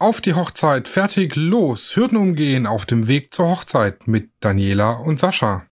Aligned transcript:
Auf 0.00 0.20
die 0.20 0.34
Hochzeit, 0.34 0.86
fertig, 0.86 1.34
los, 1.34 1.96
Hürden 1.96 2.18
umgehen 2.18 2.68
auf 2.68 2.86
dem 2.86 3.08
Weg 3.08 3.34
zur 3.34 3.48
Hochzeit 3.48 4.06
mit 4.06 4.30
Daniela 4.38 4.92
und 4.92 5.18
Sascha. 5.18 5.64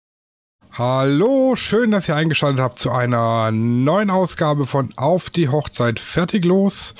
Hallo, 0.72 1.56
schön, 1.56 1.90
dass 1.90 2.08
ihr 2.08 2.16
eingeschaltet 2.16 2.58
habt 2.58 2.78
zu 2.78 2.90
einer 2.90 3.50
neuen 3.50 4.08
Ausgabe 4.08 4.64
von 4.64 4.94
Auf 4.96 5.28
die 5.28 5.50
Hochzeit, 5.50 6.00
fertig, 6.00 6.46
los, 6.46 6.94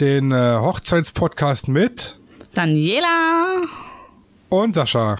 den 0.00 0.32
äh, 0.32 0.56
Hochzeitspodcast 0.58 1.68
mit 1.68 2.18
Daniela 2.54 3.64
und 4.48 4.74
Sascha. 4.74 5.18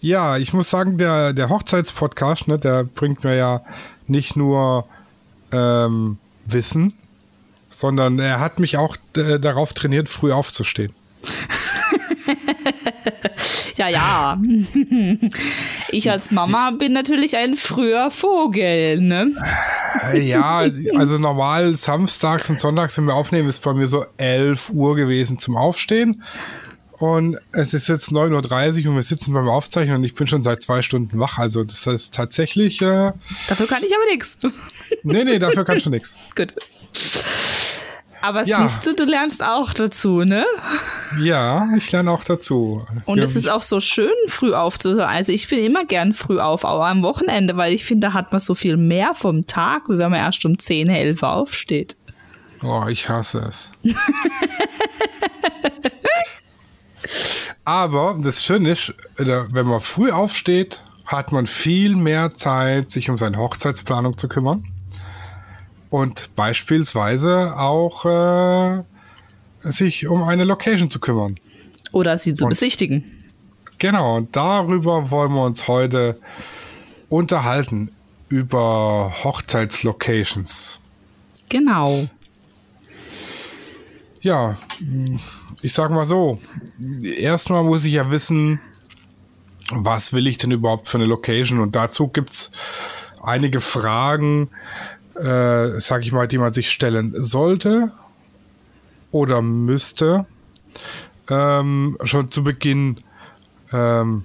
Ja, 0.00 0.38
ich 0.38 0.54
muss 0.54 0.70
sagen, 0.70 0.96
der, 0.96 1.34
der 1.34 1.50
Hochzeitspodcast, 1.50 2.48
ne, 2.48 2.58
der 2.58 2.84
bringt 2.84 3.22
mir 3.22 3.36
ja 3.36 3.60
nicht 4.06 4.34
nur 4.34 4.86
ähm, 5.52 6.16
Wissen, 6.46 6.94
sondern 7.82 8.20
er 8.20 8.38
hat 8.38 8.60
mich 8.60 8.76
auch 8.76 8.96
äh, 9.16 9.40
darauf 9.40 9.72
trainiert, 9.72 10.08
früh 10.08 10.30
aufzustehen. 10.30 10.92
ja, 13.76 13.88
ja. 13.88 14.40
Ich 15.94 16.10
als 16.10 16.30
Mama 16.30 16.70
bin 16.70 16.94
natürlich 16.94 17.36
ein 17.36 17.54
früher 17.54 18.10
Vogel, 18.10 18.98
ne? 18.98 19.32
Äh, 20.10 20.20
ja, 20.20 20.66
also 20.96 21.18
normal 21.18 21.76
samstags 21.76 22.48
und 22.48 22.60
sonntags, 22.60 22.96
wenn 22.96 23.04
wir 23.04 23.14
aufnehmen, 23.14 23.48
ist 23.48 23.62
bei 23.62 23.74
mir 23.74 23.88
so 23.88 24.06
11 24.16 24.70
Uhr 24.70 24.96
gewesen 24.96 25.38
zum 25.38 25.56
Aufstehen. 25.56 26.22
Und 26.98 27.36
es 27.50 27.74
ist 27.74 27.88
jetzt 27.88 28.10
9.30 28.10 28.84
Uhr 28.84 28.90
und 28.90 28.96
wir 28.96 29.02
sitzen 29.02 29.34
beim 29.34 29.48
Aufzeichnen 29.48 29.96
und 29.96 30.04
ich 30.04 30.14
bin 30.14 30.28
schon 30.28 30.44
seit 30.44 30.62
zwei 30.62 30.82
Stunden 30.82 31.18
wach. 31.18 31.36
Also 31.36 31.64
das 31.64 31.84
heißt 31.84 32.14
tatsächlich. 32.14 32.80
Äh, 32.80 33.12
dafür 33.48 33.66
kann 33.66 33.82
ich 33.82 33.92
aber 33.94 34.04
nichts. 34.08 34.38
Nee, 35.02 35.24
nee, 35.24 35.40
dafür 35.40 35.64
kannst 35.64 35.84
du 35.84 35.90
nichts. 35.90 36.16
Gut. 36.36 36.54
Aber 38.22 38.44
ja. 38.44 38.66
siehst 38.66 38.86
du, 38.86 38.94
du 38.94 39.04
lernst 39.04 39.42
auch 39.42 39.74
dazu, 39.74 40.22
ne? 40.22 40.46
Ja, 41.18 41.68
ich 41.76 41.90
lerne 41.92 42.10
auch 42.10 42.24
dazu. 42.24 42.86
Und 43.04 43.18
ja, 43.18 43.24
es 43.24 43.36
ist 43.36 43.50
auch 43.50 43.62
so 43.62 43.80
schön, 43.80 44.12
früh 44.28 44.54
aufzuhören. 44.54 45.08
Also 45.08 45.32
ich 45.32 45.48
bin 45.48 45.58
immer 45.64 45.84
gern 45.84 46.14
früh 46.14 46.38
auf, 46.38 46.64
aber 46.64 46.86
am 46.86 47.02
Wochenende, 47.02 47.56
weil 47.56 47.74
ich 47.74 47.84
finde, 47.84 48.08
da 48.08 48.12
hat 48.14 48.32
man 48.32 48.40
so 48.40 48.54
viel 48.54 48.76
mehr 48.76 49.14
vom 49.14 49.46
Tag, 49.46 49.88
wie 49.88 49.98
wenn 49.98 50.10
man 50.10 50.20
erst 50.20 50.44
um 50.44 50.58
10, 50.58 50.88
11 50.88 51.22
aufsteht. 51.22 51.96
Oh, 52.62 52.84
ich 52.88 53.08
hasse 53.08 53.44
es. 53.48 53.72
Aber 57.64 58.18
das 58.20 58.44
Schöne 58.44 58.70
ist, 58.70 58.94
äh, 59.18 59.42
wenn 59.50 59.66
man 59.66 59.80
früh 59.80 60.10
aufsteht, 60.10 60.82
hat 61.06 61.32
man 61.32 61.46
viel 61.46 61.96
mehr 61.96 62.34
Zeit, 62.34 62.90
sich 62.90 63.10
um 63.10 63.18
seine 63.18 63.36
Hochzeitsplanung 63.36 64.16
zu 64.16 64.28
kümmern. 64.28 64.64
Und 65.92 66.34
beispielsweise 66.36 67.54
auch 67.58 68.06
äh, 68.06 68.82
sich 69.70 70.08
um 70.08 70.22
eine 70.22 70.44
Location 70.44 70.88
zu 70.88 71.00
kümmern. 71.00 71.38
Oder 71.92 72.16
sie 72.16 72.32
zu 72.32 72.44
und, 72.44 72.48
besichtigen. 72.48 73.04
Genau, 73.76 74.16
und 74.16 74.34
darüber 74.34 75.10
wollen 75.10 75.32
wir 75.34 75.44
uns 75.44 75.68
heute 75.68 76.18
unterhalten. 77.10 77.92
Über 78.30 79.12
Hochzeitslocations. 79.22 80.80
Genau. 81.50 82.08
Ja, 84.22 84.56
ich 85.60 85.74
sag 85.74 85.90
mal 85.90 86.06
so, 86.06 86.38
erstmal 87.02 87.64
muss 87.64 87.84
ich 87.84 87.92
ja 87.92 88.10
wissen, 88.10 88.60
was 89.70 90.14
will 90.14 90.26
ich 90.26 90.38
denn 90.38 90.52
überhaupt 90.52 90.88
für 90.88 90.96
eine 90.96 91.06
Location? 91.06 91.58
Und 91.58 91.76
dazu 91.76 92.08
gibt's 92.08 92.50
einige 93.22 93.60
Fragen, 93.60 94.48
äh, 95.16 95.80
sag 95.80 96.02
ich 96.02 96.12
mal, 96.12 96.28
die 96.28 96.38
man 96.38 96.52
sich 96.52 96.70
stellen 96.70 97.14
sollte 97.16 97.90
oder 99.10 99.42
müsste. 99.42 100.26
Ähm, 101.30 101.96
schon 102.04 102.30
zu 102.30 102.42
Beginn 102.42 102.98
ähm, 103.72 104.24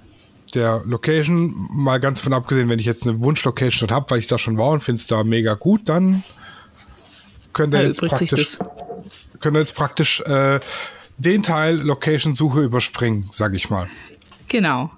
der 0.54 0.82
Location, 0.86 1.68
mal 1.72 2.00
ganz 2.00 2.20
von 2.20 2.34
abgesehen, 2.34 2.70
wenn 2.70 2.80
ich 2.80 2.86
jetzt 2.86 3.08
eine 3.08 3.20
Wunschlocation 3.22 3.90
habe, 3.92 4.10
weil 4.10 4.20
ich 4.20 4.28
da 4.28 4.38
schon 4.38 4.58
war 4.58 4.70
und 4.70 4.82
finde 4.82 5.00
es 5.00 5.08
da 5.08 5.24
mega 5.24 5.54
gut, 5.54 5.82
dann 5.86 6.24
könnt 7.54 7.74
ihr 7.74 7.82
ja, 7.82 7.88
jetzt 7.88 8.02
praktisch, 8.02 8.58
könnt 9.40 9.56
ihr 9.58 9.60
jetzt 9.60 9.76
praktisch 9.76 10.22
äh, 10.22 10.60
den 11.18 11.44
Teil 11.44 11.78
Location-Suche 11.78 12.62
überspringen, 12.62 13.28
sag 13.30 13.54
ich 13.54 13.70
mal. 13.70 13.88
Genau. 14.48 14.92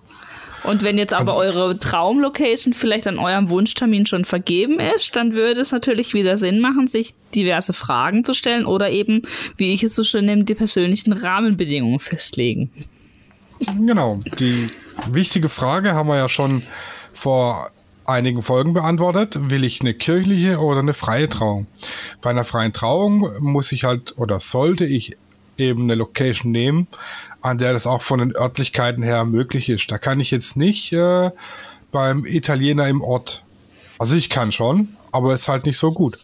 Und 0.64 0.84
wenn 0.84 0.97
jetzt 0.97 1.14
aber 1.14 1.38
also, 1.38 1.59
eure 1.59 1.80
Traumlocation 1.80 2.74
vielleicht 2.74 3.08
an 3.08 3.18
eurem 3.18 3.50
Wunschtermin 3.50 4.06
schon 4.06 4.25
vergeben 4.25 4.80
ist, 4.80 5.16
dann 5.16 5.34
würde 5.34 5.62
es 5.62 5.72
natürlich 5.72 6.14
wieder 6.14 6.38
Sinn 6.38 6.59
machen, 6.59 6.88
sich 6.88 7.14
diverse 7.36 7.74
Fragen 7.74 8.25
zu 8.25 8.34
stellen 8.34 8.66
oder 8.66 8.90
eben, 8.90 9.22
wie 9.58 9.74
ich 9.74 9.84
es 9.84 9.96
so 9.96 10.03
schön 10.03 10.25
nenne, 10.25 10.44
die 10.44 10.56
persönlichen 10.56 11.14
Rahmenbedingungen 11.14 12.00
festlegen. 12.00 12.72
Genau. 13.80 14.19
Die 14.40 14.68
wichtige 15.08 15.50
Frage 15.50 15.94
haben 15.94 16.09
wir 16.09 16.18
ja 16.18 16.30
schon 16.30 16.64
vor 17.14 17.72
einigen 18.06 18.42
Folgen 18.42 18.74
beantwortet. 18.74 19.38
Will 19.50 19.64
ich 19.64 19.81
eine 19.81 19.94
kirchliche 19.94 20.59
oder 20.59 20.80
eine 20.80 20.94
freie 20.94 21.30
Trauung? 21.30 21.68
Bei 22.22 22.31
einer 22.31 22.44
freien 22.44 22.74
Trauung 22.74 23.30
muss 23.40 23.72
ich 23.72 23.84
halt 23.84 24.18
oder 24.18 24.40
sollte 24.40 24.86
ich 24.86 25.16
eben 25.58 25.84
eine 25.84 25.96
Location 25.96 26.52
nehmen, 26.52 26.88
an 27.42 27.58
der 27.58 27.74
das 27.74 27.88
auch 27.88 28.02
von 28.02 28.20
den 28.20 28.36
Örtlichkeiten 28.36 29.04
her 29.04 29.26
möglich 29.26 29.70
ist. 29.70 29.92
Da 29.92 29.98
kann 29.98 30.20
ich 30.20 30.32
jetzt 30.32 30.58
nicht 30.58 30.92
äh, 30.94 31.32
beim 31.92 32.26
Italiener 32.26 32.88
im 32.88 33.02
Ort. 33.02 33.44
Also 33.98 34.16
ich 34.16 34.30
kann 34.30 34.52
schon, 34.52 34.96
aber 35.12 35.34
es 35.34 35.42
ist 35.42 35.48
halt 35.48 35.66
nicht 35.66 35.78
so 35.78 35.92
gut 35.92 36.18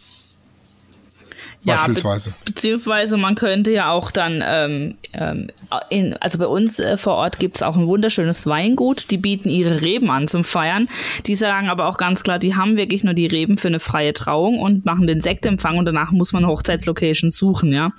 ja, 1.66 1.76
beispielsweise. 1.76 2.30
Be 2.30 2.52
beziehungsweise 2.52 3.16
man 3.16 3.34
könnte 3.34 3.72
ja 3.72 3.90
auch 3.90 4.10
dann, 4.10 4.42
ähm, 4.46 4.94
ähm, 5.12 5.48
in, 5.90 6.14
also 6.14 6.38
bei 6.38 6.46
uns 6.46 6.78
äh, 6.78 6.96
vor 6.96 7.14
Ort 7.14 7.38
gibt 7.38 7.56
es 7.56 7.62
auch 7.62 7.76
ein 7.76 7.86
wunderschönes 7.86 8.46
Weingut, 8.46 9.10
die 9.10 9.18
bieten 9.18 9.48
ihre 9.48 9.80
Reben 9.80 10.10
an 10.10 10.28
zum 10.28 10.44
Feiern. 10.44 10.88
Die 11.26 11.34
sagen 11.34 11.68
aber 11.68 11.86
auch 11.86 11.98
ganz 11.98 12.22
klar, 12.22 12.38
die 12.38 12.54
haben 12.54 12.76
wirklich 12.76 13.04
nur 13.04 13.14
die 13.14 13.26
Reben 13.26 13.58
für 13.58 13.68
eine 13.68 13.80
freie 13.80 14.12
Trauung 14.12 14.58
und 14.60 14.84
machen 14.84 15.06
den 15.06 15.20
Sektempfang 15.20 15.76
und 15.76 15.84
danach 15.84 16.12
muss 16.12 16.32
man 16.32 16.46
Hochzeitslocation 16.46 17.30
suchen, 17.30 17.72
ja. 17.72 17.90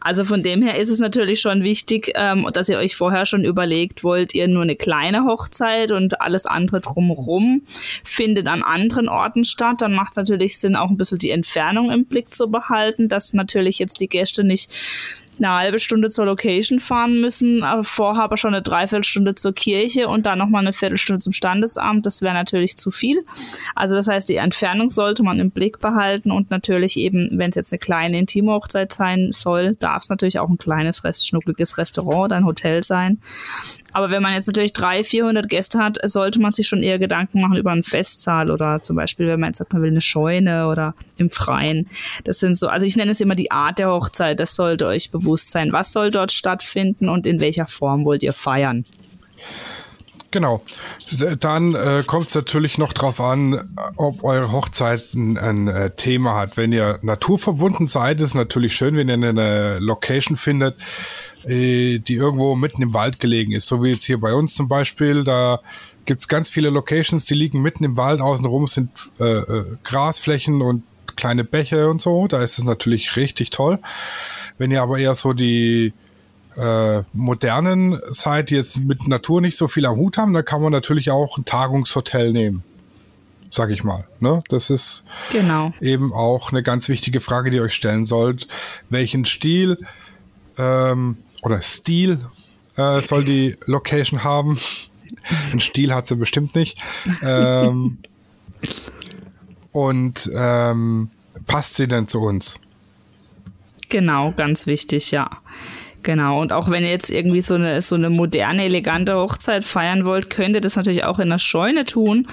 Also 0.00 0.24
von 0.24 0.42
dem 0.42 0.62
her 0.62 0.78
ist 0.78 0.88
es 0.88 1.00
natürlich 1.00 1.40
schon 1.40 1.62
wichtig, 1.62 2.12
ähm, 2.14 2.48
dass 2.52 2.68
ihr 2.68 2.78
euch 2.78 2.96
vorher 2.96 3.26
schon 3.26 3.44
überlegt, 3.44 4.04
wollt 4.04 4.34
ihr 4.34 4.46
nur 4.48 4.62
eine 4.62 4.76
kleine 4.76 5.24
Hochzeit 5.24 5.90
und 5.90 6.20
alles 6.20 6.46
andere 6.46 6.80
drumherum 6.80 7.62
findet 8.04 8.46
an 8.46 8.62
anderen 8.62 9.08
Orten 9.08 9.44
statt, 9.44 9.76
dann 9.80 9.92
macht 9.92 10.12
es 10.12 10.16
natürlich 10.16 10.58
Sinn, 10.58 10.76
auch 10.76 10.90
ein 10.90 10.96
bisschen 10.96 11.18
die 11.18 11.30
Entfernung 11.30 11.90
im 11.90 12.04
Blick 12.04 12.32
zu 12.32 12.48
behalten 12.48 12.99
beachten, 13.00 13.08
dass 13.08 13.32
natürlich 13.32 13.78
jetzt 13.78 14.00
die 14.00 14.08
Gäste 14.08 14.44
nicht 14.44 14.70
eine 15.38 15.54
halbe 15.54 15.78
Stunde 15.78 16.10
zur 16.10 16.26
Location 16.26 16.80
fahren 16.80 17.18
müssen, 17.18 17.62
aber 17.62 17.82
vorher 17.82 18.24
aber 18.24 18.36
schon 18.36 18.52
eine 18.52 18.62
Dreiviertelstunde 18.62 19.34
zur 19.34 19.54
Kirche 19.54 20.06
und 20.06 20.26
dann 20.26 20.38
nochmal 20.38 20.60
eine 20.60 20.74
Viertelstunde 20.74 21.18
zum 21.18 21.32
Standesamt. 21.32 22.04
Das 22.04 22.20
wäre 22.20 22.34
natürlich 22.34 22.76
zu 22.76 22.90
viel. 22.90 23.24
Also 23.74 23.94
das 23.94 24.06
heißt, 24.06 24.28
die 24.28 24.36
Entfernung 24.36 24.90
sollte 24.90 25.22
man 25.22 25.40
im 25.40 25.50
Blick 25.50 25.80
behalten 25.80 26.30
und 26.30 26.50
natürlich 26.50 26.98
eben, 26.98 27.30
wenn 27.38 27.48
es 27.48 27.56
jetzt 27.56 27.72
eine 27.72 27.78
kleine 27.78 28.18
intime 28.18 28.52
Hochzeit 28.52 28.92
sein 28.92 29.30
soll, 29.32 29.76
darf 29.76 30.02
es 30.02 30.10
natürlich 30.10 30.38
auch 30.38 30.50
ein 30.50 30.58
kleines, 30.58 31.02
schnuckliges 31.24 31.78
Restaurant 31.78 32.26
oder 32.26 32.36
ein 32.36 32.44
Hotel 32.44 32.84
sein. 32.84 33.18
Aber 33.92 34.10
wenn 34.10 34.22
man 34.22 34.32
jetzt 34.32 34.46
natürlich 34.46 34.72
300, 34.72 35.06
400 35.06 35.48
Gäste 35.48 35.78
hat, 35.78 35.98
sollte 36.04 36.40
man 36.40 36.52
sich 36.52 36.66
schon 36.66 36.82
eher 36.82 36.98
Gedanken 36.98 37.40
machen 37.40 37.56
über 37.56 37.70
einen 37.70 37.82
Festsaal 37.82 38.50
oder 38.50 38.82
zum 38.82 38.96
Beispiel, 38.96 39.28
wenn 39.28 39.40
man 39.40 39.50
jetzt 39.50 39.58
sagt, 39.58 39.72
man 39.72 39.82
will 39.82 39.90
eine 39.90 40.00
Scheune 40.00 40.68
oder 40.68 40.94
im 41.16 41.30
Freien. 41.30 41.88
Das 42.24 42.38
sind 42.38 42.56
so, 42.56 42.68
also 42.68 42.86
ich 42.86 42.96
nenne 42.96 43.10
es 43.10 43.20
immer 43.20 43.34
die 43.34 43.50
Art 43.50 43.78
der 43.78 43.90
Hochzeit. 43.90 44.40
Das 44.40 44.54
sollte 44.54 44.86
euch 44.86 45.10
bewusst 45.10 45.50
sein. 45.50 45.72
Was 45.72 45.92
soll 45.92 46.10
dort 46.10 46.32
stattfinden 46.32 47.08
und 47.08 47.26
in 47.26 47.40
welcher 47.40 47.66
Form 47.66 48.04
wollt 48.04 48.22
ihr 48.22 48.32
feiern? 48.32 48.84
Genau. 50.30 50.62
Dann 51.40 51.74
äh, 51.74 52.04
kommt 52.06 52.28
es 52.28 52.34
natürlich 52.36 52.78
noch 52.78 52.92
darauf 52.92 53.20
an, 53.20 53.60
ob 53.96 54.22
eure 54.22 54.52
Hochzeit 54.52 55.12
ein, 55.14 55.36
ein 55.36 55.66
äh, 55.66 55.90
Thema 55.90 56.36
hat. 56.36 56.56
Wenn 56.56 56.72
ihr 56.72 57.00
naturverbunden 57.02 57.88
seid, 57.88 58.20
ist 58.20 58.34
natürlich 58.34 58.74
schön, 58.76 58.96
wenn 58.96 59.08
ihr 59.08 59.14
eine 59.14 59.78
Location 59.80 60.36
findet, 60.36 60.76
die 61.44 62.14
irgendwo 62.14 62.54
mitten 62.54 62.82
im 62.82 62.94
Wald 62.94 63.20
gelegen 63.20 63.52
ist. 63.52 63.66
So 63.66 63.82
wie 63.82 63.90
jetzt 63.90 64.04
hier 64.04 64.20
bei 64.20 64.34
uns 64.34 64.54
zum 64.54 64.68
Beispiel. 64.68 65.24
Da 65.24 65.60
gibt 66.04 66.20
es 66.20 66.28
ganz 66.28 66.50
viele 66.50 66.70
Locations, 66.70 67.24
die 67.24 67.34
liegen 67.34 67.62
mitten 67.62 67.84
im 67.84 67.96
Wald. 67.96 68.20
Außenrum 68.20 68.66
sind 68.66 68.90
äh, 69.20 69.38
äh, 69.38 69.76
Grasflächen 69.84 70.62
und 70.62 70.84
kleine 71.16 71.44
Bäche 71.44 71.88
und 71.88 72.00
so. 72.00 72.26
Da 72.26 72.42
ist 72.42 72.58
es 72.58 72.64
natürlich 72.64 73.16
richtig 73.16 73.50
toll. 73.50 73.78
Wenn 74.58 74.70
ihr 74.70 74.82
aber 74.82 74.98
eher 74.98 75.14
so 75.14 75.32
die 75.32 75.92
äh, 76.56 77.02
modernen 77.12 78.00
seid, 78.10 78.50
die 78.50 78.56
jetzt 78.56 78.84
mit 78.84 79.06
Natur 79.08 79.40
nicht 79.40 79.56
so 79.56 79.68
viel 79.68 79.86
am 79.86 79.96
Hut 79.96 80.18
haben, 80.18 80.32
dann 80.32 80.44
kann 80.44 80.62
man 80.62 80.72
natürlich 80.72 81.10
auch 81.10 81.38
ein 81.38 81.44
Tagungshotel 81.44 82.32
nehmen 82.32 82.64
sag 83.50 83.70
ich 83.70 83.84
mal. 83.84 84.06
Ne? 84.20 84.40
Das 84.48 84.70
ist 84.70 85.04
genau. 85.32 85.72
eben 85.80 86.12
auch 86.12 86.52
eine 86.52 86.62
ganz 86.62 86.88
wichtige 86.88 87.20
Frage, 87.20 87.50
die 87.50 87.56
ihr 87.56 87.64
euch 87.64 87.74
stellen 87.74 88.06
sollt. 88.06 88.46
Welchen 88.88 89.24
Stil 89.24 89.78
ähm, 90.56 91.18
oder 91.42 91.62
Stil 91.62 92.18
äh, 92.76 93.02
soll 93.02 93.24
die 93.24 93.56
Location 93.66 94.24
haben. 94.24 94.58
Ein 95.52 95.60
Stil 95.60 95.92
hat 95.92 96.06
sie 96.06 96.16
bestimmt 96.16 96.54
nicht. 96.54 96.78
Ähm, 97.22 97.98
und 99.72 100.30
ähm, 100.34 101.10
passt 101.46 101.74
sie 101.76 101.88
denn 101.88 102.06
zu 102.06 102.20
uns? 102.20 102.60
Genau, 103.88 104.32
ganz 104.32 104.66
wichtig, 104.66 105.10
ja. 105.10 105.30
Genau, 106.02 106.40
und 106.40 106.52
auch 106.52 106.70
wenn 106.70 106.82
ihr 106.82 106.90
jetzt 106.90 107.10
irgendwie 107.10 107.42
so 107.42 107.54
eine, 107.54 107.82
so 107.82 107.94
eine 107.94 108.08
moderne, 108.08 108.64
elegante 108.64 109.14
Hochzeit 109.16 109.64
feiern 109.64 110.06
wollt, 110.06 110.30
könnt 110.30 110.54
ihr 110.54 110.62
das 110.62 110.76
natürlich 110.76 111.04
auch 111.04 111.18
in 111.18 111.28
der 111.28 111.38
Scheune 111.38 111.84
tun. 111.84 112.26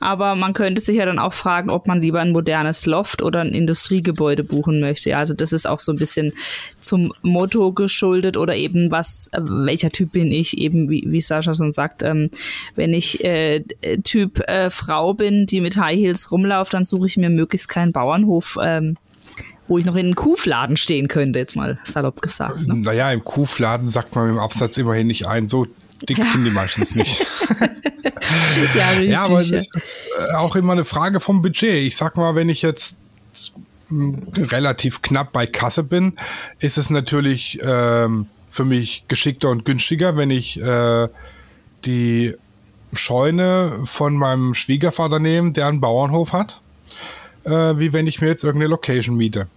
Aber 0.00 0.34
man 0.34 0.54
könnte 0.54 0.80
sich 0.80 0.96
ja 0.96 1.06
dann 1.06 1.20
auch 1.20 1.32
fragen, 1.32 1.70
ob 1.70 1.86
man 1.86 2.00
lieber 2.00 2.20
ein 2.20 2.32
modernes 2.32 2.84
Loft 2.84 3.22
oder 3.22 3.40
ein 3.40 3.50
Industriegebäude 3.50 4.42
buchen 4.42 4.80
möchte. 4.80 5.16
Also 5.16 5.34
das 5.34 5.52
ist 5.52 5.66
auch 5.66 5.78
so 5.78 5.92
ein 5.92 5.98
bisschen 5.98 6.32
zum 6.80 7.12
Motto 7.22 7.72
geschuldet 7.72 8.36
oder 8.36 8.56
eben 8.56 8.90
was, 8.90 9.28
äh, 9.32 9.40
welcher 9.40 9.90
Typ 9.90 10.12
bin 10.12 10.32
ich, 10.32 10.58
eben 10.58 10.90
wie, 10.90 11.04
wie 11.06 11.20
Sascha 11.20 11.54
schon 11.54 11.72
sagt, 11.72 12.02
ähm, 12.02 12.30
wenn 12.74 12.92
ich 12.92 13.22
äh, 13.24 13.62
Typ 14.02 14.40
äh, 14.48 14.68
Frau 14.70 15.14
bin, 15.14 15.46
die 15.46 15.60
mit 15.60 15.76
High 15.76 15.98
Heels 15.98 16.32
rumlauft, 16.32 16.74
dann 16.74 16.84
suche 16.84 17.06
ich 17.06 17.16
mir 17.16 17.30
möglichst 17.30 17.68
keinen 17.68 17.92
Bauernhof. 17.92 18.58
Ähm, 18.60 18.96
wo 19.68 19.78
ich 19.78 19.84
noch 19.84 19.94
in 19.94 20.06
einem 20.06 20.14
Kuhfladen 20.14 20.76
stehen 20.76 21.08
könnte, 21.08 21.38
jetzt 21.38 21.56
mal 21.56 21.78
salopp 21.84 22.20
gesagt. 22.20 22.66
Ne? 22.66 22.74
Naja, 22.76 23.12
im 23.12 23.24
Kuhfladen 23.24 23.88
sagt 23.88 24.14
man 24.14 24.30
im 24.30 24.38
Absatz 24.38 24.76
immerhin 24.76 25.06
nicht 25.06 25.26
ein, 25.26 25.48
so 25.48 25.66
dick 26.08 26.18
ja. 26.18 26.24
sind 26.32 26.44
die 26.44 26.50
meistens 26.50 26.94
nicht. 26.94 27.20
ja, 28.74 28.90
richtig, 28.90 29.10
ja, 29.10 29.24
aber 29.24 29.40
es 29.40 29.50
ist 29.50 29.74
äh, 30.18 30.34
auch 30.34 30.56
immer 30.56 30.72
eine 30.72 30.84
Frage 30.84 31.20
vom 31.20 31.42
Budget. 31.42 31.84
Ich 31.84 31.96
sag 31.96 32.16
mal, 32.16 32.34
wenn 32.34 32.48
ich 32.48 32.62
jetzt 32.62 32.96
hm, 33.88 34.28
relativ 34.36 35.02
knapp 35.02 35.32
bei 35.32 35.46
Kasse 35.46 35.84
bin, 35.84 36.14
ist 36.58 36.78
es 36.78 36.90
natürlich 36.90 37.60
ähm, 37.62 38.26
für 38.48 38.64
mich 38.64 39.04
geschickter 39.08 39.48
und 39.50 39.64
günstiger, 39.64 40.16
wenn 40.16 40.30
ich 40.30 40.60
äh, 40.60 41.08
die 41.84 42.34
Scheune 42.92 43.72
von 43.84 44.16
meinem 44.16 44.54
Schwiegervater 44.54 45.18
nehme, 45.18 45.52
der 45.52 45.68
einen 45.68 45.80
Bauernhof 45.80 46.32
hat, 46.32 46.60
äh, 47.44 47.78
wie 47.78 47.92
wenn 47.92 48.06
ich 48.06 48.20
mir 48.20 48.28
jetzt 48.28 48.44
irgendeine 48.44 48.70
Location 48.70 49.16
miete. 49.16 49.48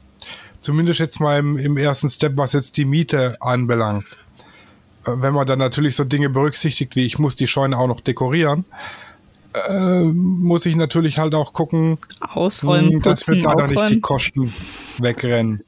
Zumindest 0.60 1.00
jetzt 1.00 1.20
mal 1.20 1.40
im, 1.40 1.58
im 1.58 1.78
ersten 1.78 2.10
Step, 2.10 2.34
was 2.38 2.54
jetzt 2.54 2.78
die 2.78 2.86
Miete 2.86 3.38
anbelangt. 3.40 4.06
Äh, 5.06 5.12
wenn 5.16 5.34
man 5.34 5.48
dann 5.48 5.60
natürlich 5.60 5.96
so 5.96 6.04
Dinge 6.04 6.30
berücksichtigt, 6.30 6.96
wie 6.96 7.06
ich 7.06 7.20
muss 7.20 7.36
die 7.36 7.48
Scheune 7.48 7.78
auch 7.78 7.88
noch 7.88 8.02
dekorieren, 8.02 8.66
äh, 9.70 10.02
muss 10.04 10.66
ich 10.66 10.76
natürlich 10.76 11.18
halt 11.18 11.34
auch 11.36 11.54
gucken, 11.54 11.98
Ausräumen, 12.20 12.94
hm, 12.94 13.02
dass 13.02 13.28
mir 13.28 13.40
da 13.40 13.68
nicht 13.68 13.90
die 13.90 14.02
Kosten 14.02 14.54
wegrennen. 14.98 15.64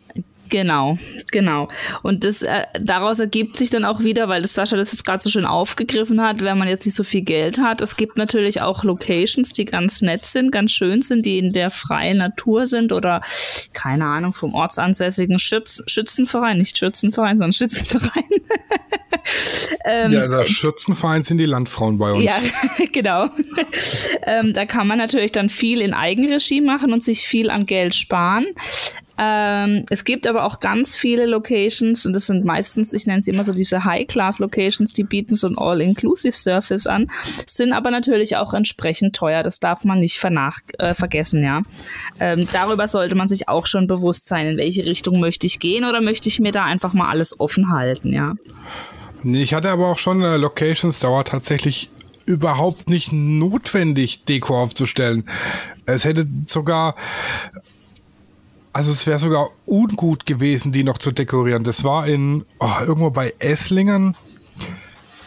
Genau, 0.50 0.98
genau. 1.32 1.68
Und 2.04 2.24
das 2.24 2.42
äh, 2.42 2.64
daraus 2.80 3.20
ergibt 3.20 3.58
sich 3.58 3.70
dann 3.70 3.86
auch 3.86 4.02
wieder, 4.02 4.30
weil 4.30 4.42
das 4.42 4.54
Sascha 4.54 4.76
das 4.78 4.92
jetzt 4.92 5.06
gerade 5.06 5.22
so 5.22 5.30
schön 5.30 5.46
aufgegriffen 5.46 6.22
hat, 6.22 6.42
wenn 6.42 6.58
man 6.58 6.68
jetzt 6.68 6.86
nicht 6.86 6.96
so 6.96 7.04
viel 7.04 7.22
Geld 7.22 7.60
hat. 7.60 7.82
Es 7.82 7.98
gibt 7.98 8.18
natürlich 8.18 8.62
auch 8.62 8.84
Locations, 8.84 9.54
die 9.54 9.66
ganz 9.66 10.02
nett 10.02 10.26
sind, 10.26 10.52
ganz 10.52 10.72
schön 10.72 11.02
sind, 11.02 11.26
die 11.26 11.40
in 11.40 11.52
der 11.52 11.70
freien 11.72 12.18
Natur 12.18 12.66
sind 12.66 12.92
oder 12.92 13.22
keine 13.74 14.06
Ahnung 14.06 14.34
vom 14.34 14.54
ortsansässigen 14.54 15.40
Schütz 15.40 15.84
Schützenverein, 15.88 16.58
nicht 16.58 16.78
Schützenverein, 16.78 17.38
sondern 17.38 17.54
Schützenverein. 17.54 18.24
ähm, 19.86 20.12
ja, 20.12 20.28
der 20.28 20.46
Schützenverein 20.46 21.24
sind 21.24 21.38
die 21.38 21.46
Landfrauen 21.46 21.98
bei 21.98 22.12
uns. 22.12 22.26
Ja, 22.26 22.40
genau. 22.92 23.30
ähm, 24.26 24.54
da 24.54 24.66
kann 24.66 24.88
man 24.88 24.98
natürlich 24.98 25.32
dann 25.32 25.50
viel 25.50 25.82
in 25.82 25.94
Eigenregie 25.94 26.62
machen 26.62 26.94
und 26.94 27.04
sich 27.04 27.28
viel 27.28 27.50
an 27.50 27.66
Geld 27.66 27.96
sparen. 27.96 28.46
Ähm, 29.18 29.84
es 29.90 30.04
gibt 30.04 30.28
aber 30.28 30.46
auch 30.46 30.60
ganz 30.60 30.96
viele 30.96 31.25
Locations 31.25 32.06
und 32.06 32.14
das 32.14 32.28
sind 32.28 32.46
meistens, 32.46 32.94
ich 32.94 33.08
nenne 33.08 33.22
sie 33.22 33.31
immer 33.31 33.44
so 33.44 33.54
diese 33.54 33.84
High-Class-Locations, 33.84 34.94
die 34.94 35.04
bieten 35.04 35.36
so 35.36 35.48
ein 35.48 35.58
All-Inclusive-Service 35.58 36.88
an, 36.88 37.10
sind 37.48 37.74
aber 37.74 37.90
natürlich 37.90 38.38
auch 38.38 38.54
entsprechend 38.54 39.16
teuer. 39.16 39.44
Das 39.44 39.60
darf 39.60 39.84
man 39.86 40.00
nicht 40.00 40.19
vernach 40.19 40.60
äh, 40.78 40.94
vergessen, 40.94 41.44
ja. 41.44 41.64
Ähm, 42.19 42.48
darüber 42.52 42.88
sollte 42.88 43.16
man 43.16 43.28
sich 43.28 43.48
auch 43.50 43.66
schon 43.66 43.88
bewusst 43.88 44.25
sein, 44.25 44.48
in 44.48 44.58
welche 44.58 44.86
Richtung 44.86 45.19
möchte 45.19 45.48
ich 45.48 45.60
gehen 45.60 45.84
oder 45.84 46.02
möchte 46.02 46.30
ich 46.30 46.40
mir 46.40 46.52
da 46.52 46.64
einfach 46.64 46.94
mal 46.94 47.10
alles 47.10 47.40
offen 47.40 47.72
halten, 47.72 48.14
ja. 48.14 48.36
Ich 49.24 49.54
hatte 49.54 49.69
aber 49.69 49.88
auch 49.88 49.98
schon 49.98 50.22
äh, 50.22 50.38
Locations, 50.38 51.00
da 51.00 51.12
war 51.12 51.25
tatsächlich 51.25 51.90
überhaupt 52.25 52.90
nicht 52.90 53.12
notwendig, 53.12 54.25
Deko 54.25 54.62
aufzustellen. 54.62 55.24
Es 55.86 56.04
hätte 56.04 56.28
sogar 56.46 56.96
also 58.78 58.92
es 58.92 59.08
wäre 59.08 59.18
sogar 59.18 59.50
ungut 59.66 60.28
gewesen, 60.28 60.72
die 60.72 60.84
noch 60.84 61.00
zu 61.00 61.12
dekorieren. 61.12 61.64
Das 61.64 61.84
war 61.84 62.06
in 62.06 62.46
oh, 62.60 62.70
irgendwo 62.82 63.10
bei 63.10 63.34
Esslingen. 63.40 64.16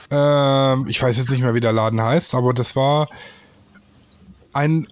Ähm, 0.08 0.86
ich 0.86 1.02
weiß 1.02 1.16
jetzt 1.16 1.32
nicht 1.32 1.40
mehr, 1.42 1.52
wie 1.52 1.60
der 1.60 1.72
Laden 1.72 2.00
heißt, 2.00 2.36
aber 2.36 2.54
das 2.54 2.76
war 2.76 3.08
ein 4.52 4.86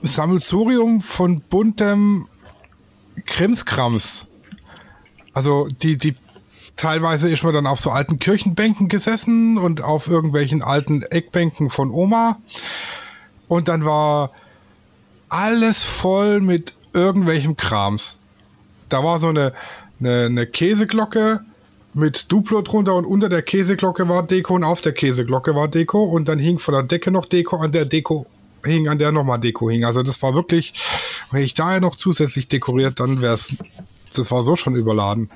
Sammelsurium 0.00 1.00
von 1.00 1.40
buntem 1.40 2.28
Krimskrams. 3.26 4.28
Also 5.34 5.66
die, 5.66 5.98
die 5.98 6.14
teilweise 6.76 7.28
ist 7.28 7.42
man 7.42 7.52
dann 7.52 7.66
auf 7.66 7.80
so 7.80 7.90
alten 7.90 8.20
Kirchenbänken 8.20 8.86
gesessen 8.86 9.58
und 9.58 9.82
auf 9.82 10.06
irgendwelchen 10.06 10.62
alten 10.62 11.02
Eckbänken 11.02 11.68
von 11.68 11.90
Oma. 11.90 12.38
Und 13.48 13.66
dann 13.66 13.84
war 13.84 14.30
alles 15.28 15.84
voll 15.84 16.40
mit 16.40 16.77
irgendwelchem 16.98 17.56
Krams. 17.56 18.18
Da 18.88 19.02
war 19.02 19.18
so 19.18 19.28
eine, 19.28 19.52
eine, 20.00 20.26
eine 20.26 20.46
Käseglocke 20.46 21.40
mit 21.94 22.30
Duplo 22.30 22.62
drunter 22.62 22.94
und 22.94 23.04
unter 23.04 23.28
der 23.28 23.42
Käseglocke 23.42 24.08
war 24.08 24.26
Deko 24.26 24.54
und 24.54 24.64
auf 24.64 24.80
der 24.80 24.92
Käseglocke 24.92 25.54
war 25.54 25.68
Deko 25.68 26.04
und 26.04 26.28
dann 26.28 26.38
hing 26.38 26.58
von 26.58 26.74
der 26.74 26.82
Decke 26.82 27.10
noch 27.10 27.24
Deko, 27.24 27.56
an 27.56 27.72
der 27.72 27.84
Deko 27.84 28.26
hing, 28.64 28.88
an 28.88 28.98
der 28.98 29.12
nochmal 29.12 29.38
Deko 29.38 29.70
hing. 29.70 29.84
Also 29.84 30.02
das 30.02 30.22
war 30.22 30.34
wirklich, 30.34 30.74
wenn 31.30 31.42
ich 31.42 31.54
da 31.54 31.80
noch 31.80 31.96
zusätzlich 31.96 32.48
dekoriert, 32.48 33.00
dann 33.00 33.20
wäre 33.20 33.34
es, 33.34 33.56
das 34.14 34.30
war 34.30 34.42
so 34.42 34.56
schon 34.56 34.76
überladen. 34.76 35.30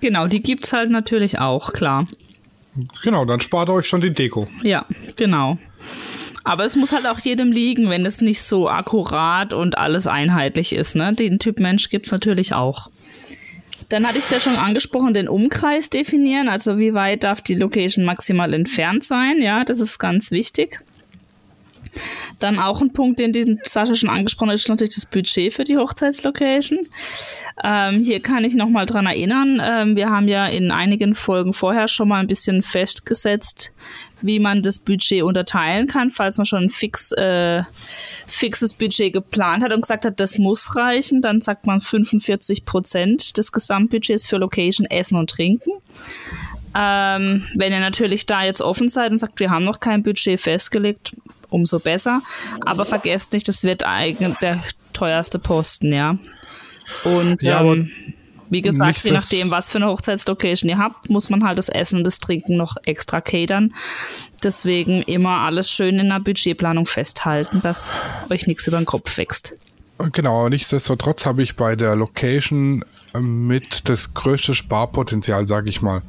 Genau, 0.00 0.26
die 0.26 0.40
gibt 0.40 0.66
es 0.66 0.72
halt 0.72 0.90
natürlich 0.90 1.40
auch, 1.40 1.72
klar. 1.72 2.06
Genau, 3.02 3.24
dann 3.24 3.40
spart 3.40 3.68
euch 3.70 3.86
schon 3.86 4.00
die 4.00 4.12
Deko. 4.12 4.46
Ja, 4.62 4.86
genau. 5.16 5.58
Aber 6.48 6.64
es 6.64 6.76
muss 6.76 6.92
halt 6.92 7.04
auch 7.04 7.18
jedem 7.18 7.52
liegen, 7.52 7.90
wenn 7.90 8.06
es 8.06 8.22
nicht 8.22 8.40
so 8.40 8.70
akkurat 8.70 9.52
und 9.52 9.76
alles 9.76 10.06
einheitlich 10.06 10.72
ist. 10.72 10.96
Ne? 10.96 11.12
Den 11.12 11.38
Typ 11.38 11.60
Mensch 11.60 11.90
gibt 11.90 12.06
es 12.06 12.12
natürlich 12.12 12.54
auch. 12.54 12.88
Dann 13.90 14.06
hatte 14.06 14.16
ich 14.16 14.24
es 14.24 14.30
ja 14.30 14.40
schon 14.40 14.56
angesprochen, 14.56 15.12
den 15.12 15.28
Umkreis 15.28 15.90
definieren. 15.90 16.48
Also 16.48 16.78
wie 16.78 16.94
weit 16.94 17.22
darf 17.24 17.42
die 17.42 17.54
Location 17.54 18.02
maximal 18.06 18.54
entfernt 18.54 19.04
sein? 19.04 19.42
Ja, 19.42 19.62
das 19.62 19.78
ist 19.78 19.98
ganz 19.98 20.30
wichtig. 20.30 20.80
Dann 22.38 22.58
auch 22.58 22.80
ein 22.80 22.92
Punkt, 22.92 23.18
den, 23.18 23.32
den 23.32 23.60
Sascha 23.64 23.94
schon 23.94 24.10
angesprochen 24.10 24.50
hat, 24.50 24.56
ist 24.56 24.68
natürlich 24.68 24.94
das 24.94 25.06
Budget 25.06 25.52
für 25.52 25.64
die 25.64 25.76
Hochzeitslocation. 25.76 26.86
Ähm, 27.64 27.98
hier 27.98 28.20
kann 28.20 28.44
ich 28.44 28.54
nochmal 28.54 28.86
dran 28.86 29.06
erinnern. 29.06 29.60
Ähm, 29.62 29.96
wir 29.96 30.10
haben 30.10 30.28
ja 30.28 30.46
in 30.46 30.70
einigen 30.70 31.14
Folgen 31.14 31.52
vorher 31.52 31.88
schon 31.88 32.08
mal 32.08 32.20
ein 32.20 32.28
bisschen 32.28 32.62
festgesetzt, 32.62 33.72
wie 34.20 34.38
man 34.38 34.62
das 34.62 34.78
Budget 34.78 35.22
unterteilen 35.22 35.86
kann, 35.86 36.10
falls 36.10 36.38
man 36.38 36.46
schon 36.46 36.64
ein 36.64 36.70
fix, 36.70 37.12
äh, 37.12 37.62
fixes 38.26 38.74
Budget 38.74 39.12
geplant 39.12 39.64
hat 39.64 39.72
und 39.72 39.82
gesagt 39.82 40.04
hat, 40.04 40.20
das 40.20 40.38
muss 40.38 40.76
reichen. 40.76 41.22
Dann 41.22 41.40
sagt 41.40 41.66
man 41.66 41.80
45 41.80 42.64
Prozent 42.64 43.36
des 43.36 43.52
Gesamtbudgets 43.52 44.26
für 44.26 44.36
Location, 44.36 44.86
Essen 44.86 45.16
und 45.16 45.30
Trinken. 45.30 45.72
Ähm, 46.74 47.46
wenn 47.54 47.72
ihr 47.72 47.80
natürlich 47.80 48.26
da 48.26 48.44
jetzt 48.44 48.60
offen 48.60 48.88
seid 48.88 49.10
und 49.10 49.18
sagt, 49.18 49.40
wir 49.40 49.50
haben 49.50 49.64
noch 49.64 49.80
kein 49.80 50.02
Budget 50.02 50.40
festgelegt, 50.40 51.16
umso 51.48 51.78
besser. 51.78 52.22
Aber 52.66 52.84
vergesst 52.84 53.32
nicht, 53.32 53.48
das 53.48 53.64
wird 53.64 53.84
eigentlich 53.84 54.36
der 54.38 54.62
teuerste 54.92 55.38
Posten, 55.38 55.92
ja. 55.92 56.18
Und 57.04 57.42
ja, 57.42 57.62
ähm, 57.62 57.90
wie 58.50 58.62
gesagt, 58.62 59.04
je 59.04 59.12
nachdem, 59.12 59.50
was 59.50 59.70
für 59.70 59.78
eine 59.78 59.88
Hochzeitslocation 59.88 60.70
ihr 60.70 60.78
habt, 60.78 61.10
muss 61.10 61.28
man 61.30 61.44
halt 61.44 61.58
das 61.58 61.68
Essen 61.68 61.98
und 61.98 62.04
das 62.04 62.18
Trinken 62.18 62.56
noch 62.56 62.76
extra 62.84 63.20
catern. 63.20 63.74
Deswegen 64.42 65.02
immer 65.02 65.40
alles 65.40 65.70
schön 65.70 65.98
in 65.98 66.08
der 66.08 66.20
Budgetplanung 66.20 66.86
festhalten, 66.86 67.60
dass 67.62 67.96
euch 68.30 68.46
nichts 68.46 68.66
über 68.66 68.78
den 68.78 68.86
Kopf 68.86 69.18
wächst. 69.18 69.56
Genau, 70.12 70.48
nichtsdestotrotz 70.48 71.26
habe 71.26 71.42
ich 71.42 71.56
bei 71.56 71.74
der 71.76 71.96
Location 71.96 72.84
mit 73.18 73.88
das 73.88 74.14
größte 74.14 74.54
Sparpotenzial, 74.54 75.46
sage 75.46 75.68
ich 75.68 75.82
mal. 75.82 76.02